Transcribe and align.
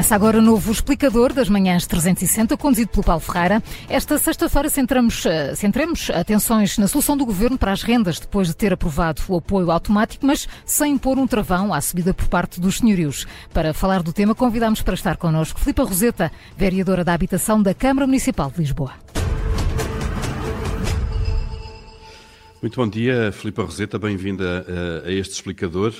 Começa 0.00 0.14
agora 0.14 0.38
o 0.38 0.40
novo 0.40 0.72
explicador 0.72 1.30
das 1.34 1.50
manhãs 1.50 1.86
360, 1.86 2.56
conduzido 2.56 2.90
pelo 2.90 3.04
Paulo 3.04 3.20
Ferreira. 3.20 3.62
Esta 3.86 4.16
sexta-feira 4.16 4.70
centramos, 4.70 5.26
uh, 5.26 5.54
centremos 5.54 6.08
atenções 6.08 6.78
na 6.78 6.88
solução 6.88 7.18
do 7.18 7.26
governo 7.26 7.58
para 7.58 7.70
as 7.70 7.82
rendas, 7.82 8.18
depois 8.18 8.48
de 8.48 8.56
ter 8.56 8.72
aprovado 8.72 9.20
o 9.28 9.36
apoio 9.36 9.70
automático, 9.70 10.24
mas 10.24 10.48
sem 10.64 10.96
pôr 10.96 11.18
um 11.18 11.26
travão 11.26 11.74
à 11.74 11.82
subida 11.82 12.14
por 12.14 12.28
parte 12.28 12.58
dos 12.58 12.78
senhorios. 12.78 13.26
Para 13.52 13.74
falar 13.74 14.02
do 14.02 14.10
tema, 14.10 14.34
convidamos 14.34 14.80
para 14.80 14.94
estar 14.94 15.18
connosco 15.18 15.60
Filipa 15.60 15.84
Roseta, 15.84 16.32
vereadora 16.56 17.04
da 17.04 17.12
Habitação 17.12 17.62
da 17.62 17.74
Câmara 17.74 18.06
Municipal 18.06 18.50
de 18.50 18.60
Lisboa. 18.60 18.94
Muito 22.62 22.74
bom 22.74 22.88
dia, 22.88 23.32
Filipa 23.32 23.64
Roseta, 23.64 23.98
bem-vinda 23.98 24.64
a, 25.04 25.08
a 25.08 25.12
este 25.12 25.34
explicador. 25.34 25.92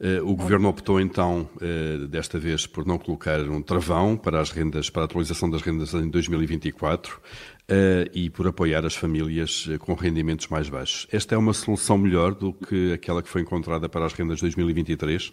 Eh, 0.00 0.20
o 0.22 0.36
Governo 0.36 0.68
optou 0.68 1.00
então, 1.00 1.48
eh, 1.60 2.06
desta 2.06 2.38
vez, 2.38 2.66
por 2.66 2.86
não 2.86 2.98
colocar 2.98 3.40
um 3.40 3.60
travão 3.60 4.16
para 4.16 4.40
as 4.40 4.50
rendas, 4.50 4.88
para 4.88 5.02
a 5.02 5.04
atualização 5.06 5.50
das 5.50 5.60
rendas 5.60 5.92
em 5.92 6.08
2024 6.08 7.20
eh, 7.68 8.04
e 8.14 8.30
por 8.30 8.46
apoiar 8.46 8.84
as 8.86 8.94
famílias 8.94 9.68
com 9.80 9.94
rendimentos 9.94 10.46
mais 10.48 10.68
baixos. 10.68 11.08
Esta 11.12 11.34
é 11.34 11.38
uma 11.38 11.52
solução 11.52 11.98
melhor 11.98 12.32
do 12.32 12.52
que 12.52 12.92
aquela 12.92 13.22
que 13.22 13.28
foi 13.28 13.42
encontrada 13.42 13.88
para 13.88 14.06
as 14.06 14.12
rendas 14.12 14.36
de 14.36 14.42
2023? 14.42 15.32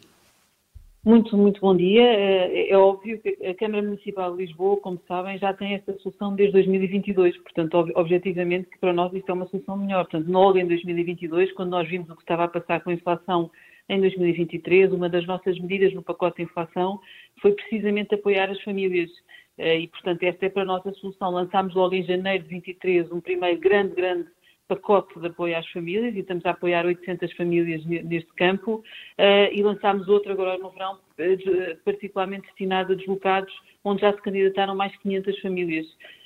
Muito, 1.06 1.38
muito 1.38 1.62
bom 1.62 1.76
dia. 1.76 2.02
É 2.02 2.76
óbvio 2.76 3.22
que 3.22 3.38
a 3.46 3.54
Câmara 3.54 3.84
Municipal 3.84 4.36
de 4.36 4.44
Lisboa, 4.44 4.78
como 4.78 5.00
sabem, 5.08 5.38
já 5.38 5.54
tem 5.54 5.76
esta 5.76 5.96
solução 6.00 6.34
desde 6.34 6.54
2022. 6.54 7.38
Portanto, 7.38 7.92
objetivamente, 7.94 8.70
para 8.82 8.92
nós 8.92 9.14
isto 9.14 9.30
é 9.30 9.34
uma 9.34 9.46
solução 9.46 9.78
melhor. 9.78 10.06
Portanto, 10.06 10.28
logo 10.28 10.58
em 10.58 10.66
2022, 10.66 11.52
quando 11.54 11.70
nós 11.70 11.88
vimos 11.88 12.10
o 12.10 12.16
que 12.16 12.24
estava 12.24 12.46
a 12.46 12.48
passar 12.48 12.82
com 12.82 12.90
a 12.90 12.94
inflação 12.94 13.52
em 13.88 14.00
2023, 14.00 14.92
uma 14.92 15.08
das 15.08 15.26
nossas 15.26 15.60
medidas 15.60 15.94
no 15.94 16.02
pacote 16.02 16.38
de 16.38 16.44
inflação 16.44 17.00
foi 17.42 17.52
precisamente 17.52 18.16
apoiar 18.16 18.50
as 18.50 18.62
famílias. 18.62 19.10
Eh, 19.58 19.82
e, 19.82 19.88
portanto, 19.88 20.24
esta 20.24 20.46
é 20.46 20.50
para 20.50 20.66
nós 20.66 20.86
a 20.86 20.94
solução. 20.94 21.32
Lançámos 21.32 21.74
logo 21.76 21.94
em 21.94 22.04
janeiro 22.04 22.44
de 22.44 22.50
2023 22.50 23.12
um 23.12 23.22
primeiro 23.22 23.60
grande, 23.60 23.96
grande 23.96 24.28
pacote 24.68 25.20
de 25.20 25.28
apoio 25.28 25.56
às 25.56 25.68
famílias 25.70 26.16
e 26.16 26.20
estamos 26.20 26.44
a 26.46 26.50
apoiar 26.50 26.86
800 26.86 27.32
famílias 27.34 27.86
neste 27.86 28.34
campo 28.34 28.84
uh, 29.20 29.54
e 29.54 29.62
lançámos 29.62 30.08
outro 30.08 30.32
agora 30.32 30.58
no 30.58 30.72
verão, 30.72 30.96
uh, 30.96 31.78
particularmente 31.86 32.48
destinado 32.48 32.94
a 32.94 32.96
deslocados, 32.96 33.54
onde 33.84 34.02
já 34.02 34.12
se 34.12 34.22
candidataram 34.24 34.76
mais 34.76 34.96
500 34.98 35.40
famílias. 35.40 35.86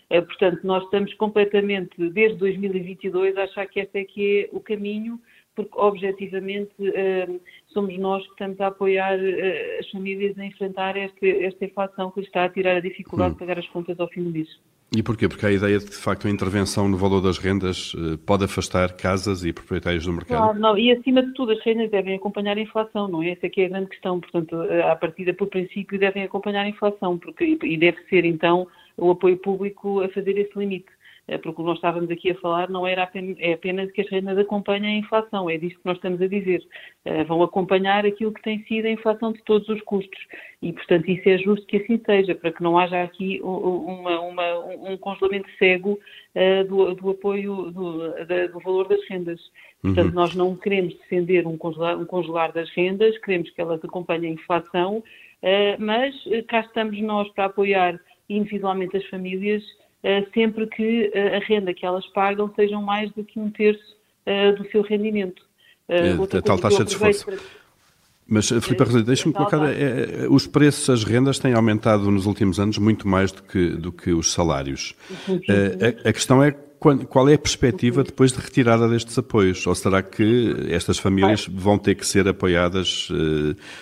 Portanto, 0.10 0.62
nós 0.64 0.84
estamos 0.86 1.14
completamente, 1.14 2.10
desde 2.10 2.36
2022, 2.40 3.38
a 3.38 3.44
achar 3.44 3.68
que 3.68 3.80
este 3.80 4.00
é 4.00 4.04
que 4.04 4.42
é 4.42 4.50
o 4.52 4.60
caminho 4.60 5.22
porque 5.66 5.78
objetivamente 5.78 6.72
uh, 6.80 7.42
somos 7.68 7.98
nós 7.98 8.24
que 8.24 8.32
estamos 8.32 8.60
a 8.62 8.68
apoiar 8.68 9.20
uh, 9.20 9.80
as 9.80 9.90
famílias 9.90 10.38
a 10.40 10.46
enfrentar 10.46 10.96
esta, 10.96 11.28
esta 11.28 11.66
inflação 11.66 12.12
que 12.12 12.22
está 12.22 12.46
a 12.46 12.50
tirar 12.50 12.78
a 12.78 12.80
dificuldade 12.80 13.32
hum. 13.32 13.34
de 13.34 13.40
pagar 13.40 13.60
as 13.60 13.68
contas 13.68 14.00
ao 14.00 14.08
fim 14.08 14.24
do 14.24 14.30
mês. 14.30 14.48
E 14.96 15.04
porquê? 15.04 15.28
Porque 15.28 15.46
há 15.46 15.50
a 15.50 15.52
ideia 15.52 15.78
de 15.78 15.86
que, 15.86 15.92
de 15.92 15.98
facto, 15.98 16.28
a 16.28 16.32
intervenção 16.32 16.88
no 16.88 16.98
valor 16.98 17.22
das 17.22 17.38
rendas 17.38 17.94
uh, 17.94 18.18
pode 18.20 18.46
afastar 18.46 18.94
casas 18.94 19.44
e 19.44 19.52
proprietários 19.52 20.06
do 20.06 20.14
mercado? 20.14 20.38
Claro, 20.38 20.60
não. 20.60 20.78
E, 20.78 20.92
acima 20.92 21.22
de 21.22 21.34
tudo, 21.34 21.52
as 21.52 21.62
rendas 21.62 21.92
devem 21.92 22.16
acompanhar 22.16 22.58
a 22.58 22.62
inflação, 22.62 23.08
não 23.10 23.22
é? 23.22 23.32
Essa 23.32 23.48
é 23.48 23.50
que 23.50 23.62
é 23.62 23.66
a 23.66 23.70
grande 23.70 23.90
questão. 23.90 24.20
Portanto, 24.20 24.56
à 24.90 24.96
partida, 24.96 25.34
por 25.34 25.48
princípio, 25.48 26.00
devem 26.00 26.24
acompanhar 26.24 26.64
a 26.64 26.70
inflação, 26.70 27.18
porque, 27.20 27.60
e 27.62 27.78
deve 27.78 27.98
ser, 28.10 28.24
então, 28.26 28.66
o 28.98 29.12
apoio 29.12 29.38
público 29.38 30.02
a 30.02 30.10
fazer 30.10 30.38
esse 30.40 30.58
limite. 30.58 30.88
É, 31.30 31.38
porque 31.38 31.50
o 31.50 31.54
que 31.54 31.64
nós 31.64 31.76
estávamos 31.76 32.10
aqui 32.10 32.32
a 32.32 32.36
falar 32.36 32.70
não 32.70 32.88
era 32.88 33.04
apenas, 33.04 33.38
é 33.40 33.54
apenas 33.54 33.92
que 33.92 34.02
as 34.02 34.10
rendas 34.10 34.36
acompanhem 34.38 34.96
a 34.96 35.00
inflação, 35.00 35.48
é 35.48 35.58
disto 35.58 35.80
que 35.80 35.86
nós 35.86 35.98
estamos 35.98 36.20
a 36.20 36.28
dizer. 36.28 36.66
É, 37.06 37.24
vão 37.24 37.44
acompanhar 37.44 38.04
aquilo 38.04 38.34
que 38.34 38.42
tem 38.42 38.64
sido 38.64 38.88
a 38.88 38.92
inflação 38.92 39.32
de 39.32 39.44
todos 39.44 39.70
os 39.70 39.80
custos. 39.82 40.20
E, 40.62 40.74
portanto, 40.74 41.08
isso 41.08 41.30
é 41.30 41.38
justo 41.38 41.68
que 41.68 41.78
assim 41.78 42.02
seja, 42.04 42.34
para 42.34 42.52
que 42.52 42.64
não 42.64 42.80
haja 42.80 43.04
aqui 43.04 43.40
uma, 43.44 44.20
uma, 44.22 44.60
um 44.90 44.98
congelamento 44.98 45.48
cego 45.60 46.00
uh, 46.36 46.68
do, 46.68 46.96
do, 46.96 47.10
apoio 47.12 47.72
do, 47.72 48.10
do, 48.52 48.60
valor 48.64 48.88
das 48.88 49.08
rendas. 49.08 49.40
Portanto, 49.84 50.08
uhum. 50.08 50.16
nós 50.16 50.36
não 50.36 50.56
queremos 50.56 50.96
defender 50.96 51.46
um 51.46 51.58
congelar, 51.58 51.98
um 51.98 52.06
congelar, 52.06 52.52
das 52.52 52.70
rendas, 52.72 53.18
queremos 53.20 53.52
que 53.52 53.62
elas 53.62 53.84
acompanhem 53.84 54.32
a 54.32 54.34
inflação, 54.34 55.02
mas 55.80 56.14
cá 56.50 56.60
estamos 56.60 57.00
nós 57.02 57.30
para 57.30 57.46
apoiar 57.46 57.98
individualmente 58.28 58.98
as 58.98 59.06
famílias 59.06 59.64
eh, 59.64 59.89
sempre 60.34 60.68
que 60.68 61.12
eh, 61.14 61.38
a 61.38 61.40
renda 61.40 61.74
que 61.74 61.86
elas 61.86 62.06
pagam 62.08 62.52
sejam 62.56 62.82
mais 62.82 63.12
do 63.12 63.24
que 63.24 63.40
um 63.40 63.50
terço 63.50 63.96
eh, 64.26 64.54
do 64.54 64.66
seu 64.70 64.82
rendimento. 64.82 65.42
a 65.90 66.42
tal 66.42 66.58
taxa 66.58 66.84
de 66.86 66.92
esforço. 66.92 67.26
Para... 67.26 67.38
Mas, 68.32 68.48
Filipe 68.48 68.84
Arrozei, 68.84 69.02
deixa-me 69.02 69.34
colocar, 69.34 69.58
é, 69.74 70.28
os 70.30 70.46
preços, 70.46 70.88
as 70.88 71.04
rendas 71.04 71.40
têm 71.40 71.54
aumentado 71.54 72.12
nos 72.12 72.28
últimos 72.28 72.60
anos 72.60 72.78
muito 72.78 73.08
mais 73.08 73.32
do 73.32 73.42
que, 73.42 73.70
do 73.70 73.92
que 73.92 74.12
os 74.12 74.32
salários. 74.32 74.94
A, 75.28 76.10
a, 76.10 76.14
questão 76.14 76.44
é 76.44 76.52
qual 76.52 77.28
é 77.28 77.34
a 77.34 77.40
perspectiva 77.40 78.04
depois 78.04 78.32
de 78.32 78.38
retirada 78.38 78.88
destes 78.88 79.18
apoios? 79.18 79.66
Ou 79.66 79.74
será 79.74 80.04
que 80.04 80.56
estas 80.70 81.00
famílias 81.00 81.48
vão 81.48 81.80
ter 81.80 81.96
que 81.96 82.06
ser 82.06 82.28
apoiadas 82.28 83.08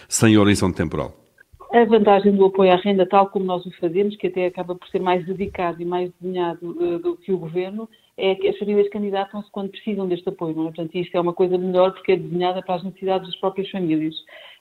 sem 0.07 0.37
horizonte 0.37 0.77
temporal? 0.77 1.26
A 1.73 1.83
vantagem 1.83 2.33
do 2.33 2.45
apoio 2.45 2.71
à 2.71 2.75
renda, 2.77 3.05
tal 3.05 3.29
como 3.29 3.43
nós 3.43 3.65
o 3.65 3.71
fazemos, 3.71 4.15
que 4.15 4.27
até 4.27 4.45
acaba 4.45 4.73
por 4.73 4.87
ser 4.87 5.01
mais 5.01 5.25
dedicado 5.25 5.81
e 5.81 5.85
mais 5.85 6.09
desenhado 6.13 6.71
uh, 6.71 6.99
do 6.99 7.17
que 7.17 7.33
o 7.33 7.37
governo, 7.37 7.89
é 8.15 8.35
que 8.35 8.47
as 8.47 8.57
famílias 8.57 8.87
candidatam-se 8.89 9.51
quando 9.51 9.71
precisam 9.71 10.07
deste 10.07 10.29
apoio. 10.29 10.55
Não 10.55 10.63
é? 10.63 10.65
Portanto, 10.67 10.95
isto 10.95 11.15
é 11.15 11.19
uma 11.19 11.33
coisa 11.33 11.57
melhor 11.57 11.91
porque 11.91 12.13
é 12.13 12.15
desenhada 12.15 12.61
para 12.61 12.75
as 12.75 12.83
necessidades 12.83 13.27
das 13.27 13.39
próprias 13.39 13.69
famílias. 13.69 14.15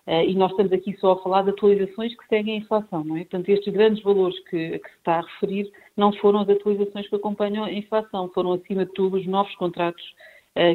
Uh, 0.04 0.22
e 0.26 0.34
nós 0.34 0.50
estamos 0.50 0.72
aqui 0.72 0.96
só 0.98 1.12
a 1.12 1.22
falar 1.22 1.42
de 1.42 1.50
atualizações 1.50 2.12
que 2.16 2.26
seguem 2.28 2.54
a 2.54 2.58
inflação. 2.58 3.04
Não 3.04 3.16
é? 3.16 3.20
Portanto, 3.20 3.48
estes 3.50 3.72
grandes 3.72 4.02
valores 4.02 4.38
que, 4.50 4.78
que 4.78 4.88
se 4.88 4.96
está 4.96 5.18
a 5.18 5.22
referir 5.22 5.70
não 5.96 6.12
foram 6.14 6.40
as 6.40 6.48
atualizações 6.48 7.08
que 7.08 7.14
acompanham 7.14 7.64
a 7.64 7.72
inflação, 7.72 8.28
foram, 8.30 8.52
acima 8.52 8.84
de 8.84 8.92
tudo, 8.92 9.16
os 9.16 9.26
novos 9.26 9.54
contratos 9.54 10.04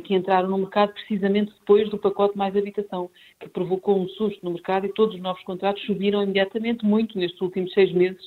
que 0.03 0.13
entraram 0.13 0.47
no 0.47 0.59
mercado 0.59 0.93
precisamente 0.93 1.51
depois 1.59 1.89
do 1.89 1.97
pacote 1.97 2.37
mais 2.37 2.55
habitação, 2.55 3.09
que 3.39 3.49
provocou 3.49 3.99
um 3.99 4.07
susto 4.09 4.39
no 4.43 4.51
mercado 4.51 4.85
e 4.85 4.93
todos 4.93 5.15
os 5.15 5.21
novos 5.21 5.43
contratos 5.43 5.83
subiram 5.85 6.21
imediatamente 6.21 6.85
muito 6.85 7.17
nestes 7.17 7.41
últimos 7.41 7.73
seis 7.73 7.91
meses, 7.91 8.21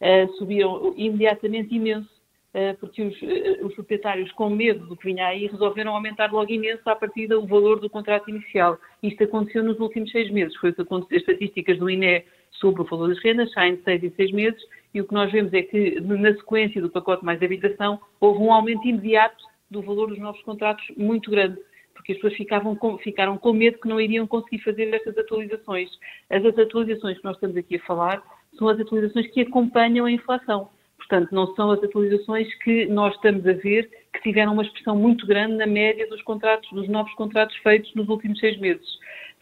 uh, 0.00 0.32
subiram 0.36 0.94
imediatamente 0.96 1.74
imenso, 1.74 2.10
uh, 2.54 2.76
porque 2.78 3.02
os, 3.02 3.16
os, 3.62 3.74
proprietários, 3.74 4.30
com 4.32 4.50
medo 4.50 4.86
do 4.86 4.96
que 4.96 5.06
vinha 5.06 5.26
aí, 5.26 5.46
resolveram 5.46 5.94
aumentar 5.94 6.32
logo 6.32 6.52
imenso 6.52 6.82
à 6.88 6.94
partida 6.94 7.38
o 7.38 7.46
valor 7.46 7.80
do 7.80 7.90
contrato 7.90 8.28
inicial. 8.28 8.78
Isto 9.02 9.24
aconteceu 9.24 9.62
nos 9.62 9.78
últimos 9.80 10.10
seis 10.10 10.30
meses, 10.30 10.56
foi 10.56 10.70
o 10.70 10.74
que 10.74 10.82
aconteceu, 10.82 11.16
as 11.16 11.22
estatísticas 11.22 11.78
do 11.78 11.88
INE 11.88 12.24
sobre 12.52 12.82
o 12.82 12.84
valor 12.84 13.08
das 13.08 13.22
rendas 13.22 13.52
saem 13.52 13.76
de 13.76 13.82
seis 13.82 14.02
em 14.02 14.10
seis 14.10 14.32
meses, 14.32 14.62
e 14.92 15.00
o 15.00 15.06
que 15.06 15.14
nós 15.14 15.30
vemos 15.30 15.52
é 15.52 15.62
que, 15.62 16.00
na 16.00 16.34
sequência 16.34 16.80
do 16.80 16.90
pacote 16.90 17.24
mais 17.24 17.42
habitação, 17.42 18.00
houve 18.20 18.40
um 18.40 18.52
aumento 18.52 18.86
imediato 18.86 19.48
do 19.70 19.82
valor 19.82 20.08
dos 20.08 20.18
novos 20.18 20.42
contratos 20.42 20.84
muito 20.96 21.30
grande, 21.30 21.58
porque 21.94 22.12
as 22.12 22.18
pessoas 22.18 22.34
ficavam 22.34 22.76
com, 22.76 22.96
ficaram 22.98 23.36
com 23.36 23.52
medo 23.52 23.78
que 23.78 23.88
não 23.88 24.00
iriam 24.00 24.26
conseguir 24.26 24.60
fazer 24.60 24.92
estas 24.94 25.16
atualizações. 25.18 25.90
As 26.30 26.44
atualizações 26.44 27.18
que 27.18 27.24
nós 27.24 27.36
estamos 27.36 27.56
aqui 27.56 27.76
a 27.76 27.86
falar 27.86 28.22
são 28.56 28.68
as 28.68 28.80
atualizações 28.80 29.26
que 29.32 29.42
acompanham 29.42 30.06
a 30.06 30.10
inflação. 30.10 30.70
Portanto, 30.96 31.32
não 31.32 31.54
são 31.54 31.70
as 31.70 31.82
atualizações 31.82 32.52
que 32.62 32.86
nós 32.86 33.14
estamos 33.14 33.46
a 33.46 33.52
ver 33.52 33.88
que 34.12 34.22
tiveram 34.22 34.52
uma 34.52 34.62
expressão 34.62 34.96
muito 34.96 35.26
grande 35.26 35.54
na 35.54 35.66
média 35.66 36.08
dos 36.08 36.20
contratos, 36.22 36.68
dos 36.70 36.88
novos 36.88 37.12
contratos 37.14 37.56
feitos 37.58 37.94
nos 37.94 38.08
últimos 38.08 38.38
seis 38.38 38.58
meses 38.58 38.98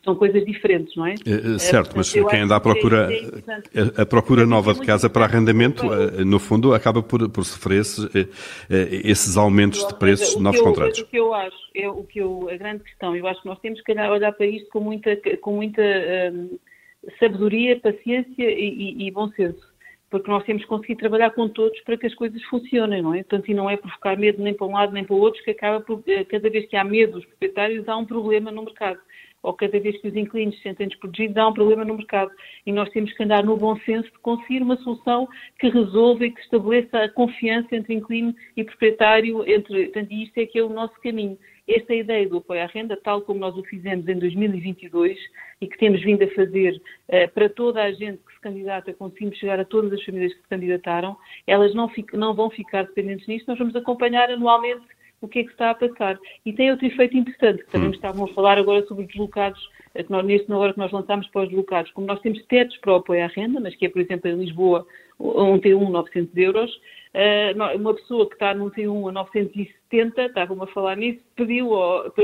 são 0.06 0.14
coisas 0.14 0.44
diferentes, 0.44 0.94
não 0.96 1.04
é? 1.04 1.14
é 1.14 1.58
certo, 1.58 1.94
mas 1.96 2.12
quem 2.12 2.40
anda 2.40 2.56
à 2.56 2.60
procura, 2.60 3.08
é 3.74 4.00
a 4.00 4.06
procura 4.06 4.46
nova 4.46 4.72
de 4.72 4.80
casa 4.80 5.10
para 5.10 5.24
arrendamento, 5.24 5.84
no 6.24 6.38
fundo, 6.38 6.72
acaba 6.72 7.02
por, 7.02 7.28
por 7.28 7.44
sofrer 7.44 7.80
esses, 7.80 8.08
esses 8.70 9.36
aumentos 9.36 9.86
de 9.86 9.94
preços 9.98 10.36
de 10.36 10.42
novos 10.42 10.60
eu, 10.60 10.64
contratos. 10.64 11.00
O 11.00 11.06
que 11.06 11.18
eu 11.18 11.34
acho, 11.34 11.56
é 11.74 11.88
o 11.88 12.04
que 12.04 12.20
eu, 12.20 12.48
a 12.48 12.56
grande 12.56 12.84
questão, 12.84 13.16
eu 13.16 13.26
acho 13.26 13.42
que 13.42 13.48
nós 13.48 13.58
temos 13.58 13.80
que 13.82 13.92
olhar 13.92 14.32
para 14.32 14.46
isto 14.46 14.68
com 14.70 14.80
muita, 14.80 15.16
com 15.40 15.52
muita 15.52 15.82
um, 16.32 16.56
sabedoria, 17.18 17.78
paciência 17.80 18.32
e, 18.38 18.94
e, 18.98 19.08
e 19.08 19.10
bom 19.10 19.28
senso 19.32 19.75
porque 20.10 20.30
nós 20.30 20.44
temos 20.44 20.62
que 20.62 20.68
conseguir 20.68 20.96
trabalhar 20.96 21.30
com 21.30 21.48
todos 21.48 21.78
para 21.80 21.96
que 21.96 22.06
as 22.06 22.14
coisas 22.14 22.42
funcionem, 22.44 23.02
não 23.02 23.14
é? 23.14 23.18
Portanto, 23.18 23.50
e 23.50 23.54
não 23.54 23.68
é 23.68 23.76
provocar 23.76 24.16
medo 24.16 24.42
nem 24.42 24.54
para 24.54 24.66
um 24.66 24.72
lado 24.72 24.92
nem 24.92 25.04
para 25.04 25.14
o 25.14 25.18
outro, 25.18 25.42
que 25.42 25.50
acaba 25.50 25.80
por, 25.80 26.02
cada 26.28 26.50
vez 26.50 26.66
que 26.66 26.76
há 26.76 26.84
medo 26.84 27.14
dos 27.14 27.24
proprietários, 27.24 27.88
há 27.88 27.96
um 27.96 28.04
problema 28.04 28.50
no 28.50 28.62
mercado 28.62 29.00
ou 29.46 29.54
cada 29.54 29.78
vez 29.78 29.96
que 30.00 30.08
os 30.08 30.16
inquilinos 30.16 30.56
se 30.56 30.62
sentem 30.62 30.88
desprotegidos, 30.88 31.36
há 31.36 31.46
um 31.46 31.52
problema 31.52 31.84
no 31.84 31.94
mercado. 31.94 32.32
E 32.66 32.72
nós 32.72 32.90
temos 32.90 33.12
que 33.12 33.22
andar 33.22 33.44
no 33.44 33.56
bom 33.56 33.78
senso 33.80 34.10
de 34.10 34.18
conseguir 34.18 34.60
uma 34.60 34.76
solução 34.78 35.28
que 35.60 35.68
resolva 35.68 36.26
e 36.26 36.32
que 36.32 36.40
estabeleça 36.40 36.98
a 36.98 37.08
confiança 37.08 37.76
entre 37.76 37.94
inquilino 37.94 38.34
e 38.56 38.64
proprietário. 38.64 39.48
Entre, 39.48 39.84
portanto, 39.84 40.10
e 40.10 40.24
isto 40.24 40.38
é 40.38 40.46
que 40.46 40.58
é 40.58 40.64
o 40.64 40.68
nosso 40.68 41.00
caminho. 41.00 41.38
Esta 41.68 41.94
ideia 41.94 42.28
do 42.28 42.38
apoio 42.38 42.62
à 42.62 42.66
renda, 42.66 42.96
tal 42.96 43.22
como 43.22 43.40
nós 43.40 43.56
o 43.56 43.62
fizemos 43.64 44.06
em 44.06 44.18
2022 44.18 45.18
e 45.60 45.66
que 45.66 45.76
temos 45.78 46.00
vindo 46.02 46.22
a 46.22 46.28
fazer 46.28 46.80
uh, 47.08 47.32
para 47.34 47.48
toda 47.48 47.82
a 47.82 47.90
gente 47.90 48.18
que 48.18 48.34
se 48.34 48.40
candidata, 48.40 48.92
conseguimos 48.92 49.36
chegar 49.36 49.58
a 49.58 49.64
todas 49.64 49.92
as 49.92 50.02
famílias 50.04 50.32
que 50.32 50.42
se 50.42 50.48
candidataram, 50.48 51.16
elas 51.46 51.74
não, 51.74 51.88
fic, 51.88 52.16
não 52.16 52.34
vão 52.34 52.50
ficar 52.50 52.84
dependentes 52.84 53.26
nisto, 53.26 53.48
nós 53.48 53.58
vamos 53.58 53.74
acompanhar 53.74 54.30
anualmente 54.30 54.86
o 55.20 55.28
que 55.28 55.40
é 55.40 55.44
que 55.44 55.50
está 55.50 55.70
a 55.70 55.74
passar. 55.74 56.18
E 56.44 56.52
tem 56.52 56.70
outro 56.70 56.86
efeito 56.86 57.16
interessante, 57.16 57.64
que 57.64 57.70
também 57.70 57.88
hum. 57.88 57.92
estavam 57.92 58.24
a 58.26 58.34
falar 58.34 58.58
agora 58.58 58.86
sobre 58.86 59.04
os 59.04 59.08
deslocados, 59.08 59.60
eh, 59.94 60.02
que 60.02 60.10
nós, 60.10 60.24
neste 60.24 60.48
na 60.48 60.58
hora 60.58 60.72
que 60.72 60.78
nós 60.78 60.92
lançámos 60.92 61.26
para 61.28 61.42
os 61.42 61.48
deslocados, 61.48 61.90
como 61.92 62.06
nós 62.06 62.20
temos 62.20 62.44
tetos 62.46 62.76
para 62.78 62.92
o 62.92 62.96
apoio 62.96 63.24
à 63.24 63.26
renda, 63.26 63.58
mas 63.60 63.74
que 63.74 63.86
é, 63.86 63.88
por 63.88 64.00
exemplo, 64.00 64.30
em 64.30 64.36
Lisboa, 64.36 64.86
um 65.18 65.58
T1 65.58 65.90
900 65.90 66.36
euros, 66.36 66.80
eh, 67.14 67.54
uma 67.74 67.94
pessoa 67.94 68.28
que 68.28 68.34
está 68.34 68.52
num 68.54 68.68
T1 68.68 69.08
a 69.08 69.12
970, 69.12 70.26
estavam 70.26 70.62
a 70.62 70.66
falar 70.66 70.96
nisso, 70.96 71.20
pediu 71.34 71.70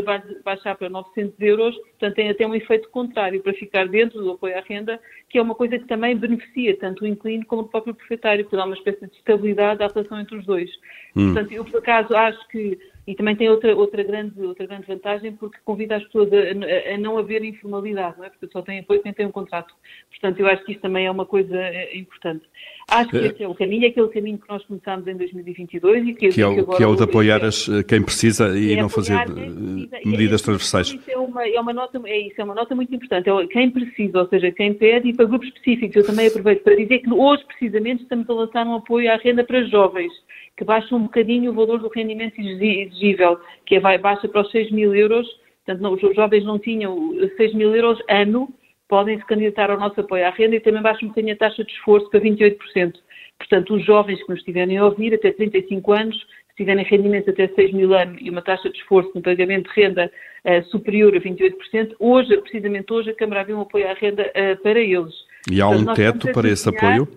para 0.05 0.23
baixar 0.45 0.77
para 0.77 0.91
900 0.91 1.41
euros, 1.41 1.75
portanto 1.77 2.15
tem 2.15 2.29
até 2.29 2.47
um 2.47 2.55
efeito 2.55 2.91
contrário 2.91 3.41
para 3.43 3.55
ficar 3.55 3.89
dentro 3.89 4.21
do 4.21 4.33
apoio 4.33 4.59
à 4.59 4.61
renda, 4.61 5.01
que 5.31 5.39
é 5.39 5.43
uma 5.43 5.55
coisa 5.55 5.79
que 5.79 5.87
também 5.87 6.17
beneficia 6.17 6.77
tanto 6.77 7.05
o 7.05 7.07
inquilino 7.07 7.47
como 7.47 7.63
o 7.63 7.69
próprio 7.69 7.95
proprietário, 7.95 8.45
porque 8.45 8.57
dá 8.57 8.67
uma 8.67 8.77
espécie 8.77 9.07
de 9.07 9.17
estabilidade 9.17 9.79
da 9.79 9.87
relação 9.87 10.21
entre 10.21 10.37
os 10.37 10.45
dois. 10.45 10.71
Hum. 11.17 11.33
Portanto, 11.33 11.53
eu 11.53 11.65
por 11.65 11.79
acaso 11.79 12.15
acho 12.15 12.49
que 12.49 12.79
e 13.05 13.17
também 13.17 13.35
tem 13.35 13.51
outra, 13.51 13.75
outra, 13.75 14.03
grande, 14.05 14.41
outra 14.41 14.65
grande 14.65 14.87
vantagem 14.87 15.33
porque 15.33 15.59
convida 15.65 15.97
as 15.97 16.05
pessoas 16.05 16.31
a, 16.33 16.95
a, 16.95 16.99
não 16.99 17.19
haver 17.19 17.43
informalidade, 17.45 18.17
não 18.17 18.25
é? 18.25 18.31
porque 18.31 18.47
só 18.53 18.63
tem 18.63 18.79
apoio 18.79 19.03
quem 19.03 19.13
tem 19.13 19.27
um 19.27 19.33
contrato. 19.33 19.75
Portanto, 20.09 20.39
eu 20.39 20.47
acho 20.47 20.65
que 20.65 20.73
isso 20.73 20.81
também 20.81 21.07
é 21.07 21.11
uma 21.11 21.27
coisa 21.27 21.57
é, 21.57 21.97
importante. 21.97 22.45
Acho 22.89 23.11
que 23.11 23.17
é. 23.17 23.27
esse 23.27 23.43
é 23.43 23.49
o 23.49 23.55
caminho, 23.55 23.85
é 23.85 23.89
aquele 23.89 24.09
caminho 24.09 24.39
que 24.39 24.49
nós 24.49 24.65
começámos 24.67 25.07
em 25.09 25.17
2022 25.17 26.07
e 26.07 26.15
que, 26.15 26.29
que, 26.29 26.41
é, 26.41 26.47
o, 26.47 26.55
que, 26.55 26.77
que 26.77 26.83
é 26.83 26.87
o 26.87 26.95
de 26.95 27.03
apoiar 27.03 27.45
as, 27.45 27.69
quem 27.89 28.03
precisa 28.03 28.57
e 28.57 28.77
não 28.77 28.89
fazer 28.89 29.19
precisa, 29.25 30.01
medidas 30.05 30.41
é, 30.41 30.45
transversais. 30.45 30.89
Isso 30.89 31.11
é 31.11 31.19
uma, 31.19 31.49
é 31.49 31.61
uma 31.61 31.73
nota, 31.73 32.01
é 32.05 32.19
isso, 32.21 32.41
é 32.41 32.45
uma 32.45 32.55
nota 32.55 32.73
muito 32.75 32.95
importante. 32.95 33.29
É 33.29 33.47
quem 33.49 33.69
precisa, 33.69 34.21
ou 34.21 34.29
seja, 34.29 34.53
quem 34.53 34.75
pede 34.75 35.09
e 35.09 35.13
para 35.13 35.25
grupos 35.25 35.49
específicos. 35.49 35.97
Eu 35.97 36.07
também 36.07 36.29
aproveito 36.29 36.63
para 36.63 36.77
dizer 36.77 37.01
que 37.01 37.13
hoje, 37.13 37.45
precisamente, 37.47 38.05
estamos 38.05 38.31
a 38.31 38.33
lançar 38.33 38.65
um 38.65 38.77
apoio 38.77 39.11
à 39.11 39.17
renda 39.17 39.43
para 39.43 39.65
jovens 39.65 40.13
que 40.57 40.65
baixa 40.65 40.95
um 40.95 41.05
bocadinho 41.05 41.51
o 41.51 41.55
valor 41.55 41.79
do 41.79 41.89
rendimento 41.89 42.39
exigível, 42.39 43.39
que 43.67 43.77
é, 43.77 43.81
vai, 43.81 43.99
baixa 43.99 44.29
para 44.29 44.43
os 44.43 44.51
6 44.51 44.71
mil 44.71 44.95
euros. 44.95 45.27
Portanto, 45.65 45.83
não, 45.83 45.95
os 45.95 46.17
jovens 46.17 46.45
não 46.45 46.59
tinham 46.59 47.15
6 47.37 47.55
mil 47.55 47.75
euros 47.75 47.99
ano, 48.09 48.53
podem 48.89 49.19
se 49.19 49.27
candidatar 49.27 49.71
ao 49.71 49.79
nosso 49.79 50.01
apoio 50.01 50.27
à 50.27 50.31
renda 50.31 50.57
e 50.57 50.61
também 50.61 50.83
baixa 50.83 51.05
um 51.05 51.09
bocadinho 51.09 51.35
a 51.35 51.39
taxa 51.39 51.65
de 51.65 51.73
esforço 51.73 52.11
para 52.11 52.21
28%. 52.21 52.95
Portanto, 53.39 53.75
os 53.75 53.85
jovens 53.85 54.23
que 54.23 54.29
nos 54.29 54.39
estiverem 54.39 54.79
a 54.79 54.85
ouvir, 54.85 55.15
até 55.15 55.33
35 55.33 55.93
anos, 55.93 56.17
se 56.51 56.57
tiverem 56.57 56.85
rendimento 56.85 57.31
até 57.31 57.49
6 57.49 57.73
mil 57.73 57.95
anos 57.95 58.21
e 58.21 58.29
uma 58.29 58.43
taxa 58.43 58.69
de 58.71 58.77
esforço 58.79 59.11
no 59.15 59.23
pagamento 59.23 59.73
de 59.73 59.81
renda 59.81 60.13
uh, 60.45 60.65
superior 60.65 61.17
a 61.17 61.21
28%, 61.21 61.95
hoje, 61.99 62.37
precisamente 62.39 62.93
hoje, 62.93 63.11
a 63.11 63.15
Câmara 63.15 63.41
abriu 63.41 63.57
um 63.57 63.63
apoio 63.63 63.89
à 63.89 63.95
renda 63.95 64.31
uh, 64.31 64.63
para 64.63 64.79
eles. 64.79 65.15
E 65.51 65.61
há 65.61 65.69
um 65.69 65.87
teto 65.95 66.31
para 66.33 66.49
esse 66.49 66.69
apoio? 66.69 67.09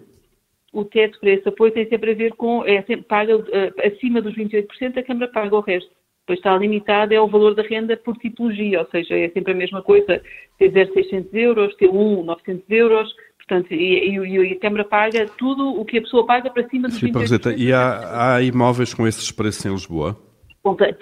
O 0.76 0.84
teto 0.84 1.18
para 1.20 1.32
esse 1.32 1.48
apoio 1.48 1.72
tem 1.72 1.88
sempre 1.88 2.12
a 2.12 2.16
ver 2.16 2.34
com, 2.34 2.64
é 2.66 2.82
sempre, 2.82 3.06
paga 3.06 3.38
uh, 3.38 3.44
acima 3.84 4.22
dos 4.22 4.36
28%, 4.36 4.98
a 4.98 5.04
Câmara 5.04 5.32
paga 5.32 5.56
o 5.56 5.62
resto. 5.62 5.90
Depois 6.28 6.40
está 6.40 6.58
limitado 6.58 7.14
é 7.14 7.22
o 7.22 7.28
valor 7.28 7.56
da 7.56 7.62
renda 7.62 7.96
por 7.96 8.18
tipologia, 8.18 8.80
ou 8.80 8.88
seja, 8.88 9.16
é 9.16 9.30
sempre 9.30 9.54
a 9.54 9.56
mesma 9.56 9.82
coisa, 9.82 10.22
T0 10.60 10.94
600 10.94 11.34
euros, 11.34 11.76
T1 11.78 12.24
900 12.26 12.64
euros, 12.70 13.16
portanto, 13.38 13.72
e, 13.72 14.10
e, 14.10 14.18
e, 14.18 14.54
a 14.54 14.60
Câmara 14.60 14.84
paga 14.84 15.28
tudo 15.38 15.80
o 15.80 15.86
que 15.86 16.00
a 16.00 16.02
pessoa 16.02 16.26
paga 16.26 16.50
para 16.50 16.68
cima 16.68 16.90
dos 16.90 16.98
Sim, 16.98 17.12
28%. 17.12 17.14
Roseta, 17.14 17.54
e 17.54 17.72
há, 17.72 18.36
há 18.36 18.42
imóveis 18.42 18.94
com 18.94 19.08
esses 19.08 19.32
preços 19.32 19.66
em 19.66 19.72
Lisboa? 19.72 20.18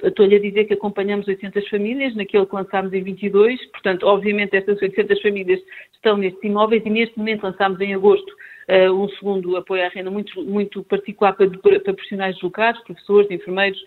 Estou-lhe 0.03 0.35
a 0.35 0.41
dizer 0.41 0.65
que 0.65 0.73
acompanhamos 0.73 1.25
800 1.25 1.69
famílias, 1.69 2.13
naquele 2.15 2.45
que 2.45 2.53
lançámos 2.53 2.91
em 2.91 3.01
22, 3.01 3.65
portanto, 3.71 4.05
obviamente, 4.05 4.57
estas 4.57 4.79
800 4.81 5.21
famílias 5.21 5.61
estão 5.93 6.17
nestes 6.17 6.43
imóveis 6.43 6.83
e 6.85 6.89
neste 6.89 7.17
momento 7.17 7.43
lançámos 7.43 7.79
em 7.79 7.93
agosto 7.93 8.29
um 8.91 9.09
segundo 9.09 9.57
apoio 9.57 9.85
à 9.85 9.89
renda 9.89 10.09
muito, 10.09 10.41
muito 10.43 10.83
particular 10.83 11.33
para, 11.33 11.49
para 11.49 11.79
profissionais 11.79 12.35
deslocados, 12.35 12.81
professores, 12.83 13.29
enfermeiros, 13.29 13.83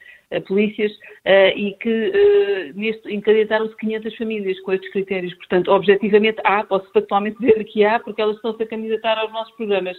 polícias, 0.47 0.93
uh, 0.93 1.57
e 1.57 1.77
que 1.81 1.89
uh, 1.89 2.79
neste 2.79 3.15
encadetaram-se 3.15 3.77
500 3.77 4.17
famílias 4.17 4.61
com 4.61 4.73
estes 4.73 4.91
critérios. 4.91 5.33
Portanto, 5.35 5.71
objetivamente 5.71 6.39
há, 6.45 6.65
posso 6.65 6.91
factualmente 6.93 7.39
dizer 7.39 7.63
que 7.65 7.85
há, 7.85 8.01
porque 8.01 8.21
elas 8.21 8.37
estão-se 8.37 8.63
a 8.63 8.67
candidatar 8.67 9.19
aos 9.19 9.33
nossos 9.33 9.55
programas. 9.55 9.97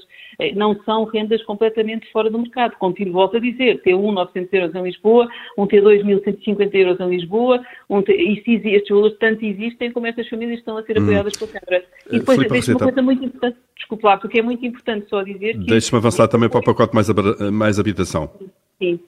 não 0.55 0.75
são 0.83 1.05
rendas 1.05 1.41
completamente 1.43 2.11
fora 2.11 2.29
do 2.29 2.39
mercado. 2.39 2.75
Continuo, 2.77 3.13
volto 3.13 3.37
a 3.37 3.39
dizer, 3.39 3.81
T1 3.83 4.13
900 4.13 4.53
euros 4.53 4.75
em 4.75 4.83
Lisboa, 4.83 5.27
um 5.57 5.65
T2 5.65 6.03
1.150 6.03 6.75
euros 6.75 6.99
em 6.99 7.09
Lisboa, 7.09 7.61
um 7.89 8.01
T, 8.01 8.13
e 8.13 8.43
se 8.43 8.69
estes 8.69 8.89
valores 8.89 9.17
tanto 9.19 9.45
existem 9.45 9.91
como 9.91 10.07
estas 10.07 10.27
famílias 10.27 10.59
estão 10.59 10.77
a 10.77 10.83
ser 10.83 10.99
hum. 10.99 11.03
apoiadas 11.03 11.33
hum. 11.35 11.47
pela 11.47 11.59
Câmara. 11.59 11.85
E 12.11 12.19
depois, 12.19 12.37
deixe 12.49 12.71
uma 12.71 12.79
coisa 12.79 13.01
muito 13.01 13.23
importante, 13.23 13.57
desculpe 13.75 14.05
lá, 14.05 14.17
porque 14.17 14.39
é 14.39 14.43
muito 14.43 14.65
importante 14.65 15.07
só 15.09 15.23
dizer 15.23 15.53
que... 15.53 15.65
Deixe-me 15.65 15.99
avançar 15.99 16.27
também 16.27 16.49
para 16.49 16.59
o 16.59 16.63
pacote 16.63 16.93
mais, 16.93 17.07
mais 17.51 17.79
habitação. 17.79 18.29
Sim. 18.77 18.99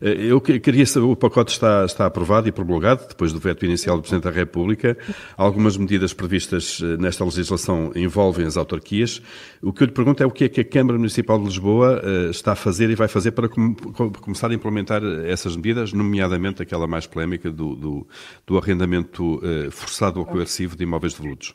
Eh, 0.00 0.26
eu 0.26 0.40
queria 0.40 0.86
saber, 0.86 1.06
o 1.06 1.16
pacote 1.16 1.52
está, 1.52 1.84
está 1.84 2.06
aprovado 2.06 2.48
e 2.48 2.52
promulgado, 2.52 3.06
depois 3.08 3.32
do 3.32 3.38
veto 3.38 3.64
inicial 3.64 3.96
do 3.96 4.02
Presidente 4.02 4.24
da 4.24 4.30
República. 4.30 4.96
Algumas 5.36 5.76
medidas 5.76 6.12
previstas 6.12 6.80
eh, 6.82 6.96
nesta 6.96 7.24
legislação 7.24 7.92
envolvem 7.94 8.46
as 8.46 8.56
autarquias. 8.56 9.22
O 9.62 9.72
que 9.72 9.82
eu 9.82 9.86
lhe 9.86 9.92
pergunto 9.92 10.22
é 10.22 10.26
o 10.26 10.30
que 10.30 10.44
é 10.44 10.48
que 10.48 10.60
a 10.60 10.64
Câmara 10.64 10.98
Municipal 10.98 11.38
de 11.38 11.44
Lisboa 11.44 12.00
eh, 12.02 12.30
está 12.30 12.52
a 12.52 12.56
fazer 12.56 12.90
e 12.90 12.94
vai 12.94 13.08
fazer 13.08 13.32
para 13.32 13.48
começar 13.48 14.50
a 14.50 14.54
implementar 14.54 15.02
essas 15.26 15.56
medidas, 15.56 15.92
nomeadamente 15.92 16.62
aquela 16.62 16.86
mais 16.86 17.06
polémica 17.06 17.50
do, 17.50 17.74
do, 17.74 18.06
do 18.46 18.58
arrendamento 18.58 19.40
forçado 19.70 20.18
ou 20.20 20.26
coercivo 20.26 20.76
de 20.76 20.84
imóveis 20.84 21.14
devolutos. 21.14 21.54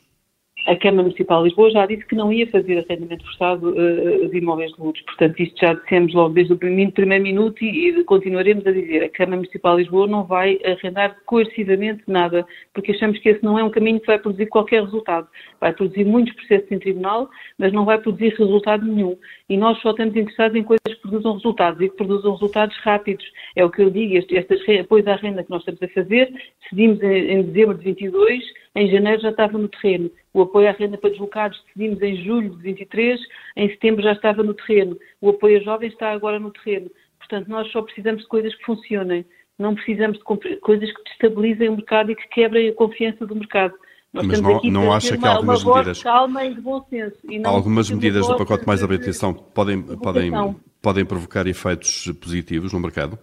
A 0.66 0.74
Câmara 0.74 1.04
Municipal 1.04 1.42
de 1.42 1.48
Lisboa 1.48 1.70
já 1.70 1.86
disse 1.86 2.04
que 2.06 2.16
não 2.16 2.32
ia 2.32 2.46
fazer 2.48 2.78
arrendamento 2.78 3.24
forçado 3.24 3.70
uh, 3.70 4.28
de 4.28 4.38
imóveis 4.38 4.72
de 4.72 4.80
luxo. 4.80 5.04
Portanto, 5.04 5.40
isto 5.40 5.60
já 5.60 5.74
dissemos 5.74 6.12
logo 6.12 6.34
desde 6.34 6.52
o 6.52 6.56
primeiro, 6.56 6.90
primeiro 6.90 7.22
minuto 7.22 7.64
e, 7.64 7.88
e, 7.88 8.04
continuaremos 8.04 8.66
a 8.66 8.72
dizer. 8.72 9.04
A 9.04 9.08
Câmara 9.08 9.36
Municipal 9.36 9.76
de 9.76 9.82
Lisboa 9.82 10.08
não 10.08 10.24
vai 10.24 10.58
arrendar 10.64 11.16
coercivamente 11.24 12.02
nada, 12.08 12.44
porque 12.74 12.90
achamos 12.90 13.16
que 13.20 13.28
esse 13.28 13.44
não 13.44 13.56
é 13.56 13.62
um 13.62 13.70
caminho 13.70 14.00
que 14.00 14.08
vai 14.08 14.18
produzir 14.18 14.46
qualquer 14.46 14.82
resultado. 14.82 15.28
Vai 15.60 15.72
produzir 15.72 16.04
muitos 16.04 16.34
processos 16.34 16.70
em 16.72 16.80
tribunal, 16.80 17.28
mas 17.56 17.72
não 17.72 17.84
vai 17.84 17.98
produzir 17.98 18.34
resultado 18.36 18.84
nenhum. 18.84 19.16
E 19.48 19.56
nós 19.56 19.80
só 19.80 19.90
estamos 19.90 20.16
interessados 20.16 20.56
em 20.56 20.64
coisas 20.64 20.94
que 20.94 21.00
produzam 21.00 21.34
resultados 21.34 21.80
e 21.80 21.88
que 21.88 21.96
produzam 21.96 22.32
resultados 22.32 22.76
rápidos. 22.78 23.24
É 23.54 23.64
o 23.64 23.70
que 23.70 23.80
eu 23.80 23.90
digo, 23.90 24.16
este, 24.16 24.36
estas 24.36 24.60
apoios 24.80 25.06
à 25.06 25.14
renda 25.14 25.44
que 25.44 25.50
nós 25.50 25.60
estamos 25.60 25.80
a 25.82 25.88
fazer, 25.88 26.32
decidimos 26.62 27.00
em, 27.02 27.30
em 27.30 27.42
dezembro 27.42 27.78
de 27.78 27.84
22, 27.84 28.44
em 28.74 28.90
janeiro 28.90 29.22
já 29.22 29.30
estava 29.30 29.56
no 29.56 29.68
terreno. 29.68 30.10
O 30.34 30.42
apoio 30.42 30.68
à 30.68 30.72
renda 30.72 30.98
para 30.98 31.10
deslocados 31.10 31.62
decidimos 31.66 32.02
em 32.02 32.24
julho 32.24 32.50
de 32.56 32.62
23, 32.62 33.20
em 33.56 33.68
setembro 33.70 34.02
já 34.02 34.12
estava 34.12 34.42
no 34.42 34.52
terreno. 34.52 34.98
O 35.20 35.30
apoio 35.30 35.58
a 35.58 35.62
jovens 35.62 35.92
está 35.92 36.10
agora 36.10 36.40
no 36.40 36.50
terreno. 36.50 36.90
Portanto, 37.18 37.48
nós 37.48 37.70
só 37.70 37.82
precisamos 37.82 38.22
de 38.22 38.28
coisas 38.28 38.54
que 38.54 38.64
funcionem. 38.64 39.24
Não 39.58 39.74
precisamos 39.74 40.18
de 40.18 40.24
coisas 40.58 40.92
que 40.92 41.04
destabilizem 41.04 41.68
o 41.68 41.76
mercado 41.76 42.10
e 42.10 42.16
que 42.16 42.28
quebrem 42.28 42.68
a 42.68 42.74
confiança 42.74 43.24
do 43.24 43.34
mercado. 43.34 43.74
Nós 44.16 44.26
Mas 44.26 44.40
não, 44.40 44.60
não 44.62 44.92
acha 44.92 45.16
que 45.16 45.26
algumas 45.26 45.62
uma 45.62 45.74
medidas. 45.74 46.02
calma 46.02 46.44
e 46.44 46.54
de 46.54 46.60
bom 46.60 46.82
senso. 46.88 47.18
algumas 47.44 47.90
medidas 47.90 48.26
do 48.26 48.36
pacote 48.36 48.66
mais 48.66 48.82
habitação 48.82 49.34
podem, 49.34 49.82
podem, 49.82 50.32
podem 50.80 51.04
provocar 51.04 51.46
efeitos 51.46 52.10
positivos 52.20 52.72
no 52.72 52.80
mercado? 52.80 53.18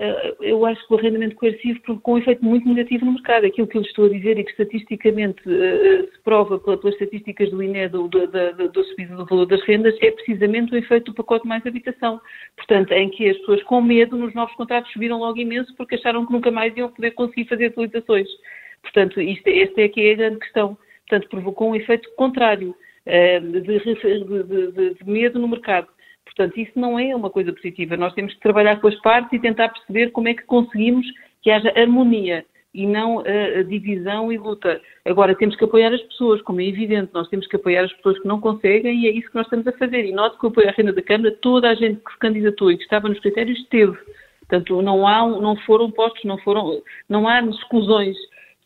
Eh, 0.00 0.34
eu 0.40 0.64
acho 0.64 0.84
que 0.88 0.94
o 0.94 0.96
arrendamento 0.96 1.36
coercivo 1.36 1.78
provocou 1.82 2.14
um 2.14 2.18
efeito 2.18 2.42
muito 2.42 2.66
negativo 2.66 3.04
no 3.04 3.12
mercado. 3.12 3.44
Aquilo 3.44 3.68
que 3.68 3.76
eu 3.76 3.82
lhe 3.82 3.86
estou 3.86 4.06
a 4.06 4.08
dizer 4.08 4.38
e 4.38 4.44
que 4.44 4.50
estatisticamente 4.50 5.42
uh, 5.46 6.10
se 6.10 6.22
prova 6.24 6.58
pelas 6.58 6.94
estatísticas 6.94 7.50
do 7.50 7.62
INE 7.62 7.86
do, 7.88 8.08
do, 8.08 8.26
do, 8.26 8.68
do 8.70 8.84
subida 8.84 9.14
do 9.14 9.26
valor 9.26 9.46
das 9.46 9.62
rendas 9.64 9.94
é 10.00 10.10
precisamente 10.10 10.72
o 10.72 10.76
efeito 10.76 11.12
do 11.12 11.14
pacote 11.14 11.46
mais 11.46 11.64
habitação. 11.66 12.18
Portanto, 12.56 12.92
em 12.92 13.10
que 13.10 13.28
as 13.28 13.36
pessoas 13.38 13.62
com 13.64 13.82
medo 13.82 14.16
nos 14.16 14.34
novos 14.34 14.54
contratos 14.54 14.90
subiram 14.90 15.18
logo 15.18 15.38
imenso 15.38 15.72
porque 15.76 15.96
acharam 15.96 16.24
que 16.26 16.32
nunca 16.32 16.50
mais 16.50 16.74
iam 16.76 16.88
poder 16.90 17.10
conseguir 17.10 17.46
fazer 17.46 17.66
atualizações. 17.66 18.28
Portanto, 18.82 19.20
isto, 19.20 19.46
esta 19.48 19.80
é 19.80 19.88
que 19.88 20.00
é 20.00 20.12
a 20.12 20.16
grande 20.16 20.38
questão. 20.38 20.76
Portanto, 21.08 21.28
provocou 21.28 21.70
um 21.70 21.76
efeito 21.76 22.08
contrário 22.16 22.74
uh, 23.06 23.40
de, 23.40 23.60
de, 23.60 24.94
de, 24.94 25.04
medo 25.04 25.38
no 25.38 25.48
mercado. 25.48 25.88
Portanto, 26.24 26.58
isso 26.58 26.72
não 26.76 26.98
é 26.98 27.14
uma 27.14 27.30
coisa 27.30 27.52
positiva. 27.52 27.96
Nós 27.96 28.14
temos 28.14 28.32
que 28.34 28.40
trabalhar 28.40 28.80
com 28.80 28.88
as 28.88 29.00
partes 29.00 29.32
e 29.32 29.42
tentar 29.42 29.68
perceber 29.70 30.10
como 30.12 30.28
é 30.28 30.34
que 30.34 30.44
conseguimos 30.44 31.06
que 31.42 31.50
haja 31.50 31.72
harmonia 31.76 32.44
e 32.72 32.86
não 32.86 33.20
a, 33.20 33.62
divisão 33.62 34.32
e 34.32 34.38
luta. 34.38 34.80
Agora, 35.04 35.34
temos 35.34 35.56
que 35.56 35.64
apoiar 35.64 35.92
as 35.92 36.02
pessoas, 36.02 36.40
como 36.42 36.60
é 36.60 36.66
evidente, 36.66 37.10
nós 37.12 37.28
temos 37.28 37.46
que 37.46 37.56
apoiar 37.56 37.84
as 37.84 37.92
pessoas 37.94 38.18
que 38.20 38.28
não 38.28 38.40
conseguem 38.40 39.02
e 39.02 39.08
é 39.08 39.10
isso 39.10 39.28
que 39.28 39.34
nós 39.34 39.46
estamos 39.46 39.66
a 39.66 39.72
fazer. 39.72 40.04
E 40.04 40.12
note 40.12 40.38
que 40.38 40.46
o 40.46 40.48
apoio 40.48 40.68
à 40.68 40.72
renda 40.72 40.92
da 40.92 41.02
Câmara, 41.02 41.36
toda 41.40 41.68
a 41.68 41.74
gente 41.74 42.00
que 42.00 42.12
se 42.12 42.18
candidatou 42.18 42.70
e 42.70 42.76
que 42.76 42.84
estava 42.84 43.08
nos 43.08 43.18
critérios 43.18 43.58
esteve. 43.58 43.96
Portanto, 44.40 44.82
não, 44.82 45.06
há, 45.06 45.26
não 45.26 45.56
foram 45.58 45.90
postos, 45.90 46.24
não, 46.24 46.38
foram, 46.38 46.82
não 47.08 47.28
há 47.28 47.40
exclusões. 47.40 48.16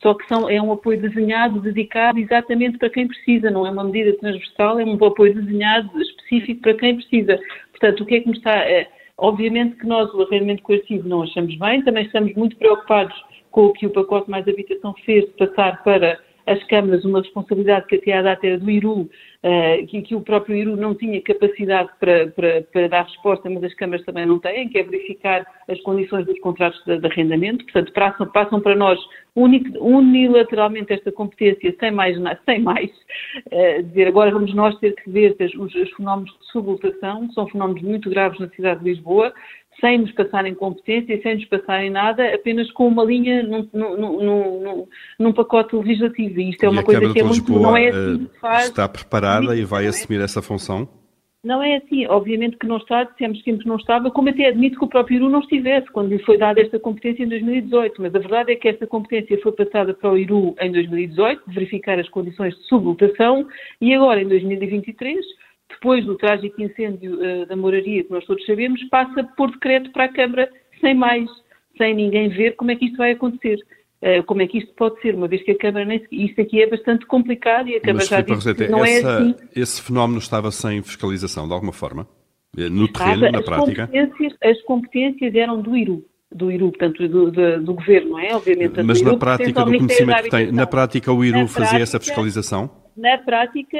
Só 0.04 0.12
que 0.12 0.28
são, 0.28 0.50
é 0.50 0.60
um 0.60 0.70
apoio 0.70 1.00
desenhado, 1.00 1.62
dedicado 1.62 2.18
exatamente 2.18 2.76
para 2.76 2.90
quem 2.90 3.08
precisa, 3.08 3.50
não 3.50 3.66
é 3.66 3.70
uma 3.70 3.84
medida 3.84 4.12
transversal, 4.18 4.78
é 4.78 4.84
um 4.84 5.02
apoio 5.02 5.34
desenhado 5.34 5.90
específico 5.98 6.60
para 6.60 6.74
quem 6.74 6.96
precisa. 6.96 7.40
Portanto, 7.70 8.02
o 8.02 8.06
que 8.06 8.16
é 8.16 8.20
que 8.20 8.28
nos 8.28 8.36
está. 8.36 8.54
É, 8.68 8.86
obviamente 9.16 9.76
que 9.76 9.86
nós 9.86 10.12
o 10.12 10.20
arrendamento 10.20 10.62
coercivo 10.62 11.08
não 11.08 11.22
achamos 11.22 11.56
bem, 11.56 11.82
também 11.82 12.04
estamos 12.04 12.34
muito 12.34 12.54
preocupados 12.56 13.14
com 13.50 13.66
o 13.66 13.72
que 13.72 13.86
o 13.86 13.90
pacote 13.90 14.28
mais 14.28 14.46
habitação 14.46 14.92
fez, 15.06 15.24
passar 15.38 15.82
para 15.82 16.18
as 16.46 16.62
câmaras 16.64 17.04
uma 17.04 17.20
responsabilidade 17.20 17.86
que 17.86 17.96
até 17.96 18.12
à 18.12 18.22
data 18.22 18.46
era 18.46 18.58
do 18.58 18.70
IRU, 18.70 19.00
uh, 19.00 19.86
que, 19.88 20.02
que, 20.02 20.14
o 20.14 20.20
próprio 20.20 20.56
IRU 20.56 20.76
não 20.76 20.94
tinha 20.94 21.20
capacidade 21.22 21.88
para, 21.98 22.28
para, 22.28 22.62
para, 22.62 22.88
dar 22.88 23.04
resposta, 23.04 23.48
mas 23.48 23.64
as 23.64 23.74
câmaras 23.74 24.04
também 24.04 24.26
não 24.26 24.38
têm, 24.38 24.68
que 24.68 24.78
é 24.78 24.82
verificar 24.82 25.46
as 25.68 25.80
condições 25.80 26.26
dos 26.26 26.38
contratos 26.40 26.82
de, 26.84 26.98
de 26.98 27.06
arrendamento. 27.06 27.64
Portanto, 27.64 27.92
passam, 27.92 28.26
passam 28.30 28.60
para 28.60 28.76
nós 28.76 28.98
unilateralmente 29.36 30.92
esta 30.92 31.10
competência, 31.10 31.74
sem 31.80 31.90
mais, 31.90 32.16
sem 32.44 32.60
mais 32.60 32.90
uh, 33.50 33.82
dizer 33.82 34.06
agora 34.06 34.30
vamos 34.30 34.54
nós 34.54 34.78
ter 34.78 34.94
que 34.94 35.10
ver 35.10 35.36
os, 35.58 35.74
os 35.74 35.90
fenómenos 35.92 36.30
de 36.38 36.46
sublotação, 36.52 37.28
são 37.32 37.48
fenómenos 37.48 37.82
muito 37.82 38.08
graves 38.10 38.38
na 38.38 38.48
cidade 38.50 38.80
de 38.80 38.90
Lisboa, 38.90 39.32
sem 39.80 39.98
nos 39.98 40.12
passarem 40.12 40.54
competência, 40.54 41.20
sem 41.22 41.36
nos 41.36 41.44
passarem 41.46 41.90
nada, 41.90 42.34
apenas 42.34 42.70
com 42.72 42.88
uma 42.88 43.04
linha 43.04 43.42
num, 43.42 43.68
num, 43.72 43.96
num, 43.96 44.88
num 45.18 45.32
pacote 45.32 45.76
legislativo. 45.76 46.40
E 46.40 46.50
isto 46.50 46.64
é 46.64 46.68
uma 46.68 46.82
e 46.82 46.84
coisa 46.84 47.12
que 47.12 47.20
é 47.20 47.22
muito. 47.22 47.52
Não 47.52 47.76
é 47.76 47.88
assim 47.88 48.26
que 48.26 48.40
faz. 48.40 48.66
Está 48.66 48.88
preparada 48.88 49.56
e 49.56 49.64
vai 49.64 49.86
assumir 49.86 50.20
essa 50.20 50.40
função? 50.40 50.88
Não 51.44 51.62
é 51.62 51.76
assim. 51.76 52.06
Obviamente 52.06 52.56
que 52.56 52.66
não 52.66 52.78
está, 52.78 53.04
dissemos 53.04 53.42
sempre 53.42 53.64
que 53.64 53.68
não 53.68 53.76
estava, 53.76 54.10
como 54.10 54.30
até 54.30 54.46
admito 54.46 54.78
que 54.78 54.84
o 54.84 54.88
próprio 54.88 55.16
IRU 55.16 55.28
não 55.28 55.40
estivesse 55.40 55.90
quando 55.92 56.08
lhe 56.08 56.18
foi 56.20 56.38
dada 56.38 56.60
esta 56.60 56.78
competência 56.78 57.22
em 57.22 57.28
2018. 57.28 58.00
Mas 58.00 58.14
a 58.14 58.18
verdade 58.18 58.52
é 58.52 58.56
que 58.56 58.68
esta 58.68 58.86
competência 58.86 59.38
foi 59.42 59.52
passada 59.52 59.92
para 59.92 60.10
o 60.10 60.16
IRU 60.16 60.56
em 60.58 60.72
2018, 60.72 61.42
verificar 61.48 61.98
as 61.98 62.08
condições 62.08 62.56
de 62.56 62.62
sublotação, 62.64 63.46
e 63.80 63.92
agora 63.94 64.22
em 64.22 64.28
2023 64.28 65.24
depois 65.74 66.04
do 66.04 66.16
trágico 66.16 66.60
incêndio 66.62 67.18
uh, 67.20 67.46
da 67.46 67.56
moraria, 67.56 68.04
que 68.04 68.10
nós 68.10 68.24
todos 68.24 68.44
sabemos, 68.46 68.82
passa 68.84 69.24
por 69.36 69.50
decreto 69.50 69.90
para 69.92 70.04
a 70.04 70.12
Câmara, 70.12 70.50
sem 70.80 70.94
mais, 70.94 71.28
sem 71.76 71.94
ninguém 71.94 72.28
ver 72.28 72.56
como 72.56 72.70
é 72.70 72.76
que 72.76 72.86
isto 72.86 72.96
vai 72.96 73.12
acontecer. 73.12 73.58
Uh, 74.02 74.22
como 74.24 74.42
é 74.42 74.46
que 74.46 74.58
isto 74.58 74.74
pode 74.74 75.00
ser, 75.00 75.14
uma 75.14 75.26
vez 75.26 75.42
que 75.42 75.52
a 75.52 75.58
Câmara 75.58 75.84
nem 75.86 76.04
Isto 76.12 76.40
aqui 76.40 76.62
é 76.62 76.68
bastante 76.68 77.06
complicado 77.06 77.68
e 77.68 77.76
a 77.76 77.80
Câmara 77.80 78.04
Mas, 78.04 78.08
já 78.08 78.20
disse 78.20 78.54
que 78.54 78.68
não 78.68 78.84
é 78.84 78.98
essa, 78.98 79.08
é 79.08 79.16
assim. 79.16 79.34
Esse 79.56 79.82
fenómeno 79.82 80.18
estava 80.18 80.50
sem 80.50 80.82
fiscalização, 80.82 81.46
de 81.46 81.54
alguma 81.54 81.72
forma? 81.72 82.06
Eh, 82.56 82.68
no 82.68 82.86
terreno, 82.86 83.30
na 83.30 83.38
as 83.38 83.44
prática? 83.44 83.86
Competências, 83.86 84.34
as 84.42 84.62
competências 84.62 85.34
eram 85.34 85.60
do 85.60 85.76
IRU 85.76 86.04
do 86.34 86.50
IRU, 86.50 86.70
portanto, 86.72 87.08
do, 87.08 87.30
do, 87.30 87.62
do, 87.62 87.74
governo, 87.74 88.10
não 88.10 88.18
é? 88.18 88.34
Obviamente. 88.34 88.82
Mas 88.82 89.00
na 89.00 89.16
prática, 89.16 89.64
do 89.64 89.78
conhecimento 89.78 90.22
que 90.24 90.30
tem, 90.30 90.50
na 90.50 90.66
prática 90.66 91.12
o 91.12 91.24
IRU 91.24 91.42
na 91.42 91.46
fazia 91.46 91.68
prática, 91.68 91.82
essa 91.82 92.00
fiscalização? 92.00 92.83
Na 92.96 93.18
prática, 93.18 93.76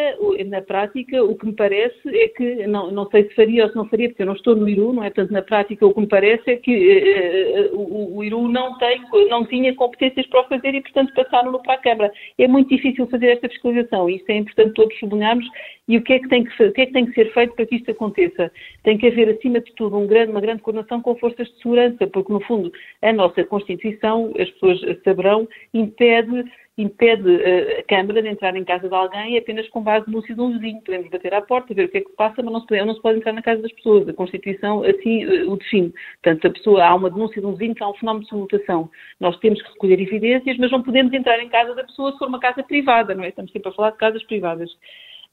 na 0.47 0.61
prática, 0.61 1.23
o 1.23 1.37
que 1.37 1.47
me 1.47 1.53
parece 1.53 2.09
é 2.09 2.29
que, 2.29 2.67
não, 2.67 2.91
não 2.91 3.09
sei 3.11 3.29
se 3.29 3.35
faria 3.37 3.63
ou 3.63 3.71
se 3.71 3.77
não 3.77 3.89
faria, 3.89 4.09
porque 4.09 4.23
eu 4.23 4.27
não 4.27 4.35
estou 4.35 4.57
no 4.57 4.69
IRU, 4.69 4.93
não 4.93 5.05
é? 5.05 5.11
Portanto, 5.11 5.31
na 5.31 5.43
prática, 5.43 5.87
o 5.87 5.95
que 5.95 6.01
me 6.01 6.09
parece 6.09 6.51
é 6.51 6.57
que 6.57 7.71
uh, 7.71 7.77
o, 7.77 8.17
o, 8.17 8.25
IRU 8.25 8.49
não, 8.49 8.77
tem, 8.79 9.01
não 9.31 9.47
tinha 9.47 9.73
competências 9.77 10.27
para 10.27 10.41
o 10.41 10.49
fazer 10.49 10.75
e, 10.75 10.81
portanto, 10.81 11.15
passaram-no 11.15 11.63
para 11.63 11.75
a 11.75 11.79
Câmara. 11.79 12.13
É 12.39 12.49
muito 12.49 12.71
difícil 12.71 13.07
fazer 13.07 13.29
esta 13.29 13.49
fiscalização 13.49 14.11
e 14.11 14.17
isto 14.17 14.31
é 14.31 14.37
importante 14.37 14.75
todos 14.75 14.99
sublinharmos. 14.99 15.47
E 15.87 15.99
o 15.99 16.03
que, 16.03 16.15
é 16.15 16.19
que 16.19 16.29
tem 16.29 16.45
que, 16.45 16.65
o 16.65 16.73
que 16.73 16.81
é 16.81 16.87
que 16.87 16.93
tem 16.93 17.07
que 17.07 17.13
ser 17.13 17.33
feito 17.33 17.55
para 17.55 17.67
que 17.67 17.77
isto 17.77 17.91
aconteça? 17.91 18.51
Tem 18.83 18.97
que 18.97 19.07
haver, 19.07 19.29
acima 19.29 19.61
de 19.61 19.73
tudo, 19.75 19.99
um 19.99 20.07
grande, 20.07 20.31
uma 20.31 20.41
grande 20.41 20.63
coordenação 20.63 21.03
com 21.03 21.15
forças 21.17 21.47
de 21.49 21.59
segurança, 21.59 22.07
porque, 22.07 22.33
no 22.33 22.41
fundo, 22.41 22.73
a 23.03 23.13
nossa 23.13 23.45
Constituição, 23.45 24.33
as 24.39 24.49
pessoas 24.51 24.81
saberão, 25.05 25.47
impede 25.75 26.45
impede 26.77 27.29
uh, 27.29 27.81
a 27.81 27.83
Câmara 27.85 28.21
de 28.21 28.29
entrar 28.29 28.57
em 28.57 28.65
casa 28.65 28.89
de 28.89 28.95
alguém 28.95 29.39
apenas 29.39 29.69
com 29.69 29.81
base 29.81 30.11
no 30.11 30.23
de 30.23 30.41
um 30.41 30.53
vizinho. 30.53 30.83
Podemos 30.83 31.09
bater 31.09 31.33
à 31.33 31.41
porta, 31.41 31.73
ver 31.73 31.85
o 31.85 31.89
que 31.89 31.99
é 31.99 32.01
que 32.01 32.13
passa, 32.17 32.43
mas 32.43 32.53
não 32.53 32.61
se 32.61 32.67
pode, 32.67 32.85
não 32.85 32.95
se 32.95 33.03
pode 33.03 33.19
entrar 33.19 33.33
na 33.33 33.43
casa 33.43 33.63
das 33.63 33.73
pessoas. 33.73 34.09
A 34.09 34.13
Constituição 34.13 34.83
assim 34.83 35.25
uh, 35.25 35.53
o 35.53 35.57
define. 35.57 35.93
Portanto, 36.23 36.47
a 36.47 36.51
pessoa, 36.51 36.85
há 36.85 36.95
uma 36.95 37.11
denúncia 37.11 37.41
de 37.41 37.47
um 37.47 37.53
vizinho 37.53 37.75
que 37.75 37.83
há 37.83 37.89
um 37.89 37.95
fenómeno 37.95 38.25
de 38.25 38.31
simultação. 38.31 38.91
Nós 39.21 39.39
temos 39.39 39.63
que 39.63 39.73
recolher 39.73 40.01
evidências, 40.01 40.57
mas 40.59 40.71
não 40.71 40.83
podemos 40.83 41.13
entrar 41.13 41.39
em 41.41 41.49
casa 41.49 41.75
da 41.75 41.85
pessoa 41.85 42.13
se 42.13 42.19
for 42.19 42.29
uma 42.29 42.41
casa 42.41 42.63
privada, 42.63 43.15
não 43.15 43.25
é? 43.25 43.29
Estamos 43.29 43.53
sempre 43.53 43.69
a 43.69 43.73
falar 43.73 43.91
de 43.91 43.99
casas 43.99 44.23
privadas. 44.25 44.71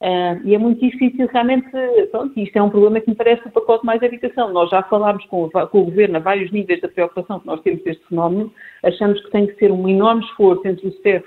Uh, 0.01 0.41
e 0.43 0.55
é 0.55 0.58
muito 0.58 0.81
difícil 0.81 1.27
realmente, 1.31 1.70
pronto, 2.10 2.34
isto 2.39 2.58
é 2.58 2.62
um 2.62 2.72
problema 2.72 3.00
que 3.00 3.12
me 3.12 3.15
parece 3.15 3.48
o 3.48 3.51
pacote 3.51 3.86
mais 3.86 4.01
habitação. 4.01 4.51
Nós 4.51 4.67
já 4.72 4.81
falámos 4.81 5.24
com, 5.25 5.48
com, 5.48 5.79
o 5.79 5.86
Governo 5.86 6.17
a 6.17 6.20
vários 6.20 6.51
níveis 6.51 6.81
da 6.81 6.88
preocupação 6.88 7.39
que 7.39 7.46
nós 7.46 7.62
temos 7.62 7.84
deste 7.84 8.03
fenómeno, 8.08 8.51
achamos 8.81 9.22
que 9.22 9.29
tem 9.29 9.46
que 9.46 9.53
ser 9.58 9.72
um 9.72 9.88
enorme 9.88 10.24
esforço 10.25 10.67
entre 10.67 10.88
o 10.88 10.91
STEF, 10.93 11.24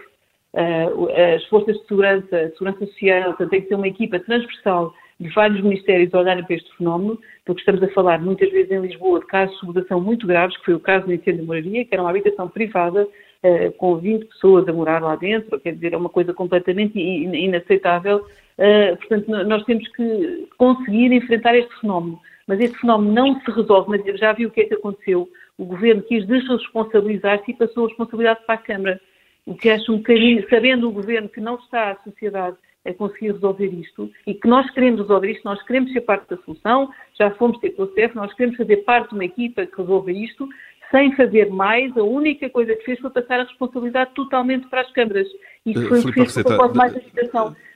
uh, 0.54 1.08
as 1.36 1.44
forças 1.44 1.76
de 1.76 1.86
segurança, 1.86 2.52
segurança 2.58 2.84
social, 2.86 3.34
tem 3.34 3.62
que 3.62 3.68
ser 3.68 3.76
uma 3.76 3.86
equipa 3.86 4.18
transversal 4.18 4.92
de 5.20 5.28
vários 5.28 5.60
ministérios 5.60 6.12
a 6.12 6.18
olharem 6.18 6.42
para 6.42 6.56
este 6.56 6.76
fenómeno, 6.76 7.16
porque 7.44 7.60
estamos 7.60 7.80
a 7.80 7.88
falar 7.94 8.20
muitas 8.20 8.50
vezes 8.50 8.72
em 8.72 8.80
Lisboa 8.80 9.20
de 9.20 9.26
casos 9.26 9.54
de 9.54 9.60
sublotação 9.60 10.00
muito 10.00 10.26
graves, 10.26 10.56
que 10.56 10.64
foi 10.64 10.74
o 10.74 10.80
caso 10.80 11.06
do 11.06 11.12
incêndio 11.12 11.42
de 11.42 11.46
moraria, 11.46 11.84
que 11.84 11.94
era 11.94 12.02
uma 12.02 12.10
habitação 12.10 12.48
privada 12.48 13.04
uh, 13.04 13.72
com 13.76 13.98
20 13.98 14.24
pessoas 14.24 14.66
a 14.66 14.72
morar 14.72 15.00
lá 15.00 15.14
dentro, 15.14 15.60
quer 15.60 15.74
dizer, 15.74 15.92
é 15.92 15.96
uma 15.96 16.08
coisa 16.08 16.34
completamente 16.34 16.98
inaceitável 16.98 18.24
Uh, 18.58 18.96
portanto, 18.96 19.28
nós 19.28 19.64
temos 19.64 19.86
que 19.88 20.48
conseguir 20.56 21.12
enfrentar 21.12 21.56
este 21.56 21.80
fenómeno. 21.80 22.20
Mas 22.46 22.60
este 22.60 22.78
fenómeno 22.78 23.12
não 23.12 23.40
se 23.40 23.50
resolve, 23.50 23.90
mas 23.90 24.18
já 24.18 24.32
viu 24.32 24.48
o 24.48 24.52
que 24.52 24.60
é 24.60 24.64
que 24.64 24.74
aconteceu. 24.74 25.28
O 25.56 25.64
governo 25.64 26.02
quis 26.02 26.26
desresponsabilizar-se 26.26 27.50
e 27.50 27.54
passou 27.54 27.84
a 27.84 27.88
responsabilidade 27.88 28.40
para 28.46 28.54
a 28.54 28.58
Câmara. 28.58 29.00
O 29.46 29.54
que 29.54 29.70
acho 29.70 29.92
um 29.92 29.98
bocadinho, 29.98 30.46
sabendo 30.48 30.88
o 30.88 30.92
governo 30.92 31.28
que 31.28 31.40
não 31.40 31.56
está 31.56 31.92
a 31.92 31.96
sociedade 32.02 32.56
a 32.86 32.92
conseguir 32.92 33.32
resolver 33.32 33.66
isto 33.66 34.10
e 34.26 34.34
que 34.34 34.46
nós 34.46 34.70
queremos 34.70 35.00
resolver 35.00 35.30
isto, 35.30 35.44
nós 35.44 35.62
queremos 35.62 35.92
ser 35.92 36.02
parte 36.02 36.28
da 36.28 36.36
solução, 36.42 36.90
já 37.18 37.30
fomos 37.32 37.58
ter 37.58 37.70
com 37.70 37.84
o 37.84 37.92
CEF, 37.94 38.14
nós 38.14 38.32
queremos 38.34 38.56
fazer 38.56 38.78
parte 38.78 39.08
de 39.08 39.14
uma 39.14 39.24
equipa 39.24 39.66
que 39.66 39.76
resolva 39.76 40.12
isto, 40.12 40.48
sem 40.90 41.14
fazer 41.16 41.50
mais, 41.50 41.96
a 41.96 42.02
única 42.02 42.48
coisa 42.50 42.74
que 42.74 42.84
fez 42.84 42.98
foi 43.00 43.10
passar 43.10 43.40
a 43.40 43.44
responsabilidade 43.44 44.12
totalmente 44.14 44.68
para 44.68 44.82
as 44.82 44.92
câmaras. 44.92 45.26
Isso 45.66 45.80
eh, 45.80 45.88
foi 45.88 46.00
Filipe 46.02 46.20
o 46.20 46.26
que 46.26 46.44
com 46.44 46.74
mais. 46.74 46.94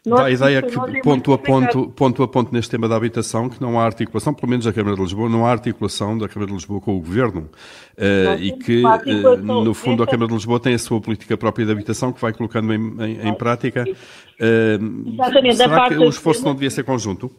Dá 0.07 0.25
a 0.25 0.30
ideia 0.30 0.62
que, 0.62 0.78
é 0.78 1.02
ponto 1.02 1.33
a 1.33 1.38
ponto, 1.38 1.90
ponto 1.90 2.23
a 2.23 2.28
ponto 2.28 2.52
neste 2.52 2.71
tema 2.71 2.88
da 2.88 2.97
habitação, 2.97 3.49
que 3.49 3.61
não 3.61 3.78
há 3.78 3.85
articulação, 3.85 4.33
pelo 4.33 4.49
menos 4.49 4.66
a 4.66 4.73
Câmara 4.73 4.97
de 4.97 5.02
Lisboa, 5.02 5.28
não 5.28 5.45
há 5.45 5.50
articulação 5.50 6.16
da 6.16 6.28
Câmara 6.28 6.49
de 6.49 6.54
Lisboa 6.54 6.80
com 6.80 6.97
o 6.97 7.00
Governo. 7.00 7.50
Uh, 7.97 8.40
e 8.40 8.52
que, 8.52 8.83
uh, 8.83 9.37
no 9.37 9.75
fundo, 9.75 10.02
a 10.02 10.07
Câmara 10.07 10.28
de 10.28 10.35
Lisboa 10.35 10.61
tem 10.61 10.75
a 10.75 10.78
sua 10.78 11.00
política 11.00 11.37
própria 11.37 11.66
de 11.66 11.73
habitação, 11.73 12.12
que 12.12 12.21
vai 12.21 12.33
colocando 12.33 12.73
em, 12.73 12.78
em, 13.02 13.28
em 13.28 13.35
prática. 13.35 13.85
Uh, 13.85 15.12
Exatamente. 15.12 15.57
Será 15.57 15.88
que 15.88 15.99
o 15.99 16.09
esforço 16.09 16.45
não 16.45 16.54
devia 16.54 16.71
ser 16.71 16.85
conjunto? 16.85 17.30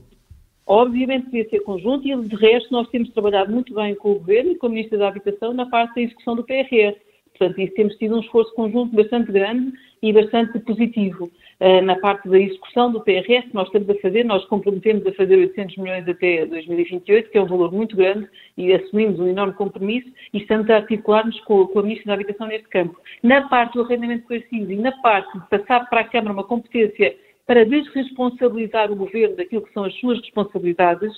Obviamente 0.65 1.25
devia 1.25 1.49
ser 1.49 1.61
conjunto 1.61 2.07
e, 2.07 2.15
de 2.15 2.35
resto, 2.35 2.71
nós 2.71 2.87
temos 2.89 3.09
trabalhado 3.09 3.51
muito 3.51 3.73
bem 3.73 3.95
com 3.95 4.11
o 4.11 4.15
Governo 4.15 4.51
e 4.51 4.55
com 4.55 4.67
a 4.67 4.69
Ministra 4.69 4.99
da 4.99 5.07
Habitação 5.07 5.53
na 5.53 5.65
parte 5.65 5.95
da 5.95 6.01
execução 6.01 6.35
do 6.35 6.43
PRR. 6.43 6.95
Portanto, 7.39 7.61
isso 7.61 7.73
temos 7.73 7.95
tido 7.95 8.17
um 8.17 8.19
esforço 8.19 8.53
conjunto 8.53 8.93
bastante 8.93 9.31
grande 9.31 9.71
e 10.03 10.11
bastante 10.11 10.59
positivo. 10.59 11.31
Uh, 11.61 11.81
na 11.81 11.95
parte 11.97 12.27
da 12.27 12.37
execução 12.37 12.91
do 12.91 13.01
PRS, 13.01 13.47
nós 13.53 13.67
estamos 13.67 13.89
a 13.89 13.95
fazer, 13.95 14.25
nós 14.25 14.43
comprometemos 14.45 15.07
a 15.07 15.13
fazer 15.13 15.37
800 15.37 15.77
milhões 15.77 16.07
até 16.07 16.45
2028, 16.45 17.29
que 17.29 17.37
é 17.37 17.41
um 17.41 17.47
valor 17.47 17.71
muito 17.71 17.95
grande, 17.95 18.27
e 18.57 18.73
assumimos 18.73 19.19
um 19.21 19.27
enorme 19.27 19.53
compromisso, 19.53 20.09
e 20.33 20.39
estamos 20.39 20.69
a 20.69 20.75
articular-nos 20.75 21.39
com, 21.41 21.65
com, 21.67 21.79
a 21.79 21.83
Ministra 21.83 22.07
da 22.07 22.13
Habitação 22.15 22.47
neste 22.47 22.67
campo. 22.67 22.99
Na 23.23 23.47
parte 23.47 23.73
do 23.75 23.83
arrendamento 23.83 24.27
coercivo 24.27 24.71
e 24.71 24.75
na 24.75 24.91
parte 25.01 25.39
de 25.39 25.47
passar 25.49 25.89
para 25.89 26.01
a 26.01 26.05
Câmara 26.09 26.33
uma 26.33 26.43
competência 26.43 27.15
para 27.47 27.65
desresponsabilizar 27.65 28.91
o 28.91 28.97
governo 28.97 29.37
daquilo 29.37 29.63
que 29.63 29.73
são 29.73 29.85
as 29.85 29.97
suas 29.99 30.19
responsabilidades, 30.19 31.11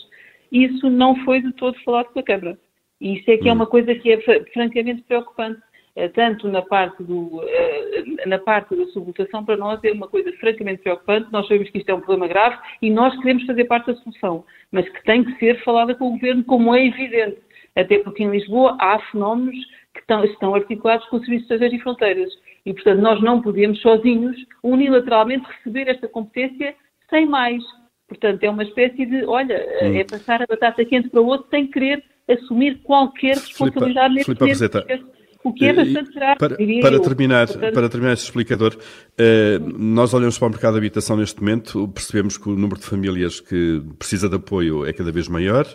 isso 0.52 0.88
não 0.88 1.16
foi 1.26 1.42
de 1.42 1.52
todo 1.54 1.78
falado 1.84 2.08
com 2.14 2.20
a 2.20 2.24
Câmara. 2.24 2.58
E 3.02 3.18
isso 3.18 3.32
é 3.32 3.38
que 3.38 3.50
é 3.50 3.52
hum. 3.52 3.56
uma 3.56 3.66
coisa 3.66 3.96
que 3.96 4.12
é 4.12 4.22
francamente 4.54 5.02
preocupante. 5.02 5.60
Eh, 5.96 6.08
tanto 6.10 6.48
na 6.48 6.62
parte, 6.62 7.04
do, 7.04 7.44
eh, 7.46 8.26
na 8.26 8.40
parte 8.40 8.76
da 8.76 8.86
sublotação, 8.88 9.44
para 9.44 9.58
nós 9.58 9.84
é 9.84 9.92
uma 9.92 10.08
coisa 10.08 10.32
francamente 10.34 10.82
preocupante. 10.82 11.32
Nós 11.32 11.48
sabemos 11.48 11.70
que 11.70 11.80
isto 11.80 11.90
é 11.90 11.94
um 11.94 12.00
problema 12.00 12.28
grave 12.28 12.58
e 12.82 12.90
nós 12.90 13.18
queremos 13.20 13.46
fazer 13.46 13.66
parte 13.66 13.88
da 13.88 13.96
solução, 13.96 14.46
mas 14.72 14.88
que 14.88 15.04
tem 15.04 15.24
que 15.24 15.38
ser 15.38 15.62
falada 15.64 15.94
com 15.94 16.08
o 16.08 16.12
Governo, 16.12 16.44
como 16.46 16.74
é 16.74 16.86
evidente. 16.86 17.40
Até 17.76 18.00
porque 18.00 18.24
em 18.24 18.32
Lisboa 18.32 18.78
há 18.80 19.00
fenómenos 19.12 19.56
que 19.94 20.00
estão, 20.00 20.24
estão 20.24 20.56
articulados 20.56 21.06
com 21.08 21.18
o 21.18 21.20
Serviço 21.20 21.48
de 21.48 21.54
Estrangeiros 21.54 21.80
e 21.80 21.84
Fronteiras. 21.84 22.34
E, 22.66 22.74
portanto, 22.74 23.02
nós 23.02 23.22
não 23.22 23.42
podemos 23.42 23.82
sozinhos, 23.82 24.38
unilateralmente, 24.64 25.46
receber 25.58 25.90
esta 25.90 26.08
competência 26.08 26.76
sem 27.10 27.26
mais. 27.26 27.62
Portanto, 28.08 28.44
é 28.44 28.50
uma 28.50 28.64
espécie 28.64 29.06
de, 29.06 29.26
olha, 29.26 29.58
hum. 29.82 29.96
é 29.96 30.04
passar 30.04 30.42
a 30.42 30.46
batata 30.46 30.86
quente 30.86 31.10
para 31.10 31.22
o 31.22 31.26
outro 31.26 31.50
sem 31.50 31.68
querer 31.68 32.04
assumir 32.30 32.82
qualquer 32.84 33.36
responsabilidade 33.36 34.24
Filipe, 34.24 34.46
neste 34.46 34.70
Filipe 34.70 35.21
o 35.44 35.54
que 35.54 35.66
é 35.66 35.74
bastante 35.74 36.12
grave. 36.14 36.38
Para, 36.38 36.56
para 36.56 37.00
terminar, 37.00 37.48
Portanto... 37.48 37.74
para 37.74 37.90
terminar 37.90 38.14
este 38.14 38.26
explicador, 38.26 38.76
eh, 39.18 39.60
nós 39.78 40.14
olhamos 40.14 40.38
para 40.38 40.48
o 40.48 40.52
mercado 40.52 40.74
de 40.74 40.78
habitação 40.80 41.18
neste 41.18 41.40
momento, 41.40 41.88
percebemos 41.88 42.38
que 42.38 42.50
o 42.50 42.56
número 42.56 42.80
de 42.80 42.86
famílias 42.86 43.40
que 43.40 43.82
precisa 43.98 44.30
de 44.30 44.36
apoio 44.36 44.86
é 44.86 44.94
cada 44.94 45.12
vez 45.12 45.28
maior, 45.28 45.66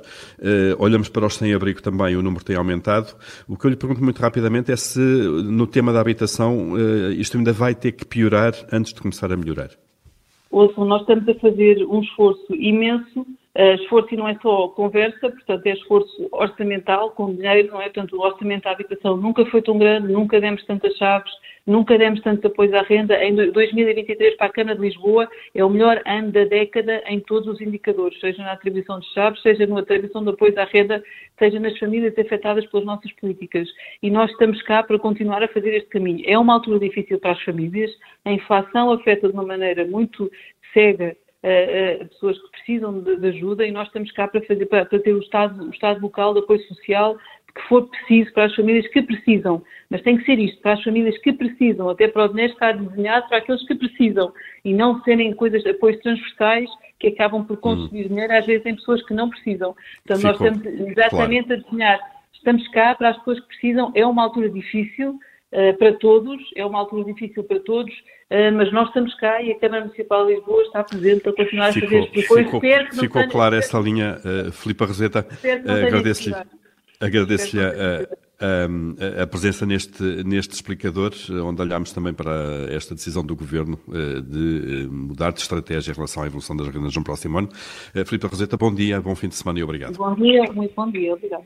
eh, 0.41 0.75
olhamos 0.79 1.09
para 1.09 1.27
os 1.27 1.35
sem-abrigo 1.35 1.83
também, 1.83 2.17
o 2.17 2.23
número 2.23 2.45
tem 2.45 2.57
aumentado. 2.57 3.15
O 3.49 3.57
que 3.57 3.67
eu 3.67 3.71
lhe 3.71 3.77
pergunto 3.77 4.03
muito 4.03 4.21
rapidamente 4.21 4.71
é 4.71 4.77
se 4.77 4.99
no 4.99 5.67
tema 5.67 5.93
da 5.93 6.01
habitação 6.01 6.75
eh, 6.77 7.15
isto 7.15 7.37
ainda 7.37 7.53
vai 7.53 7.75
ter 7.75 7.93
que 7.93 8.05
piorar 8.05 8.55
antes 8.73 8.93
de 8.93 9.01
começar 9.01 9.33
a 9.33 9.37
melhorar. 9.37 9.71
Ouçam, 10.51 10.85
nós 10.85 11.01
estamos 11.03 11.29
a 11.29 11.35
fazer 11.35 11.85
um 11.87 12.01
esforço 12.01 12.55
imenso 12.55 13.27
esforço 13.57 14.13
e 14.13 14.17
não 14.17 14.29
é 14.29 14.37
só 14.43 14.69
conversa, 14.69 15.31
portanto, 15.31 15.67
é 15.67 15.73
esforço 15.73 16.29
orçamental, 16.31 17.11
com 17.13 17.35
dinheiro, 17.35 17.69
não 17.73 17.81
é? 17.81 17.85
Portanto, 17.85 18.17
o 18.17 18.21
orçamento 18.21 18.65
da 18.65 18.73
habitação 18.73 19.17
nunca 19.17 19.47
foi 19.47 19.63
tão 19.63 19.79
grande, 19.79 20.13
nunca 20.13 20.41
demos 20.41 20.65
tantas 20.67 20.95
chaves, 20.97 21.33
nunca 21.67 21.97
demos 21.97 22.21
tantos 22.21 22.45
apoios 22.45 22.75
à 22.75 22.83
renda. 22.83 23.23
Em 23.25 23.35
2023, 23.35 24.37
para 24.37 24.47
a 24.47 24.53
Câmara 24.53 24.77
de 24.77 24.83
Lisboa, 24.83 25.29
é 25.55 25.65
o 25.65 25.71
melhor 25.71 26.03
ano 26.07 26.31
da 26.31 26.45
década 26.45 27.03
em 27.07 27.19
todos 27.21 27.49
os 27.49 27.61
indicadores, 27.61 28.21
seja 28.21 28.43
na 28.43 28.53
atribuição 28.53 29.01
de 29.01 29.07
chaves, 29.15 29.41
seja 29.43 29.67
na 29.67 29.81
atribuição 29.81 30.23
de 30.23 30.31
apoios 30.31 30.57
à 30.59 30.65
renda, 30.65 31.03
seja 31.39 31.59
nas 31.59 31.79
famílias 31.79 32.17
afetadas 32.19 32.67
pelas 32.67 32.87
nossas 32.87 33.11
políticas. 33.13 33.69
E 34.03 34.11
nós 34.11 34.31
estamos 34.31 34.61
cá 34.63 34.83
para 34.83 34.99
continuar 34.99 35.43
a 35.43 35.49
fazer 35.49 35.75
este 35.75 35.89
caminho. 35.89 36.23
É 36.27 36.39
uma 36.39 36.55
altura 36.55 36.79
difícil 36.79 37.19
para 37.19 37.33
as 37.33 37.43
famílias, 37.43 37.91
a 38.25 38.33
inflação 38.33 38.93
afeta 38.93 39.29
de 39.29 39.35
uma 39.35 39.45
maneira 39.45 39.85
muito 39.87 40.31
cega 40.75 41.17
pessoas 42.09 42.40
que 42.40 42.50
precisam 42.50 43.00
de, 43.00 43.16
de, 43.16 43.28
ajuda 43.28 43.66
e 43.66 43.71
nós 43.71 43.87
estamos 43.87 44.11
cá 44.12 44.26
para, 44.26 44.40
fazer, 44.43 44.66
para, 44.66 44.85
para 44.85 44.99
ter 44.99 45.12
o 45.12 45.21
Estado, 45.21 45.64
o 45.64 45.71
Estado 45.71 46.00
local 46.00 46.35
de 46.35 46.40
apoio 46.40 46.61
social 46.62 47.16
que 47.57 47.69
for 47.69 47.88
preciso 47.88 48.33
para 48.35 48.45
as 48.45 48.55
famílias 48.55 48.87
que 48.88 49.02
precisam. 49.02 49.62
Mas 49.88 50.02
tem 50.02 50.19
que 50.19 50.25
ser 50.25 50.38
isto, 50.38 50.61
para 50.61 50.75
as 50.75 50.83
famílias 50.83 51.16
que 51.19 51.33
precisam, 51.33 51.88
até 51.88 52.07
para 52.07 52.25
o 52.25 52.28
dinheiro 52.28 52.52
estar 52.52 52.73
desenhado 52.73 53.28
para 53.28 53.38
aqueles 53.38 53.66
que 53.66 53.75
precisam 53.75 54.33
e 54.64 54.75
não 54.75 55.02
serem 55.02 55.33
coisas, 55.33 55.64
apoios 55.66 55.99
transversais 56.00 56.69
que 56.99 57.09
acabam 57.09 57.45
por 57.45 57.57
consumir 57.59 58.07
hum. 58.07 58.09
dinheiro, 58.09 58.33
às 58.33 58.47
vezes 58.47 58.66
em 58.66 58.75
pessoas 58.75 59.02
que 59.07 59.14
não 59.14 59.31
precisam. 59.31 59.75
Então 60.02 60.16
Ficou, 60.16 60.33
nós 60.33 60.40
estamos 60.40 60.90
exatamente 60.90 61.47
claro. 61.47 61.62
a 61.62 61.64
desenhar, 61.64 62.00
estamos 62.33 62.69
cá 62.69 62.95
para 62.95 63.11
as 63.11 63.16
pessoas 63.19 63.40
que 63.40 63.47
precisam, 63.49 63.93
é 63.95 64.07
uma 64.07 64.23
altura 64.23 64.49
difícil, 64.50 65.19
para 65.79 65.93
todos, 65.95 66.43
é 66.57 66.65
uma 66.67 66.81
altura 66.81 67.05
difícil 67.05 67.45
para 67.45 67.61
todos, 67.61 67.93
uh, 67.95 68.53
mas 68.55 68.73
nós 68.73 68.88
estamos 68.88 69.15
cá 69.15 69.41
e 69.43 69.53
a 69.53 69.59
Câmara 69.59 69.85
Municipal 69.85 70.26
de 70.26 70.35
Lisboa 70.35 70.62
está 70.62 70.85
presente 70.85 71.21
para 71.21 71.33
continuar 71.33 71.73
ficou, 71.73 71.87
a 71.87 71.91
fazer 71.91 72.05
este 72.05 72.25
apoio. 72.25 72.45
Ficou, 72.45 73.00
ficou 73.00 73.29
clara 73.29 73.57
essa 73.57 73.79
linha, 73.79 74.19
uh, 74.19 74.53
Filipe 74.53 74.85
Roseta. 74.85 75.26
Agradeço-lhe 75.87 76.35
agradeço 76.99 77.59
a, 77.61 79.21
a, 79.21 79.23
a, 79.23 79.26
presença 79.26 79.67
neste, 79.67 80.03
neste 80.25 80.55
explicador, 80.55 81.12
onde 81.45 81.61
olhamos 81.61 81.93
também 81.93 82.15
para 82.15 82.33
esta 82.71 82.95
decisão 82.95 83.23
do 83.23 83.37
Governo 83.37 83.79
de 84.25 84.88
mudar 84.91 85.31
de 85.31 85.41
estratégia 85.41 85.93
em 85.93 85.95
relação 85.95 86.23
à 86.23 86.26
evolução 86.26 86.57
das 86.57 86.67
rendas 86.69 86.97
no 86.97 87.05
próximo 87.05 87.37
ano. 87.37 87.50
Filipe 88.07 88.26
Roseta, 88.26 88.57
bom 88.57 88.75
dia, 88.75 88.99
bom 88.99 89.15
fim 89.15 89.29
de 89.29 89.35
semana 89.35 89.59
e 89.59 89.62
obrigado. 89.62 89.99
Bom 89.99 90.15
dia, 90.15 90.43
muito 90.55 90.75
bom 90.75 90.91
dia, 90.91 91.12
obrigado. 91.12 91.45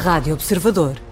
Rádio 0.00 0.32
Observador. 0.32 1.09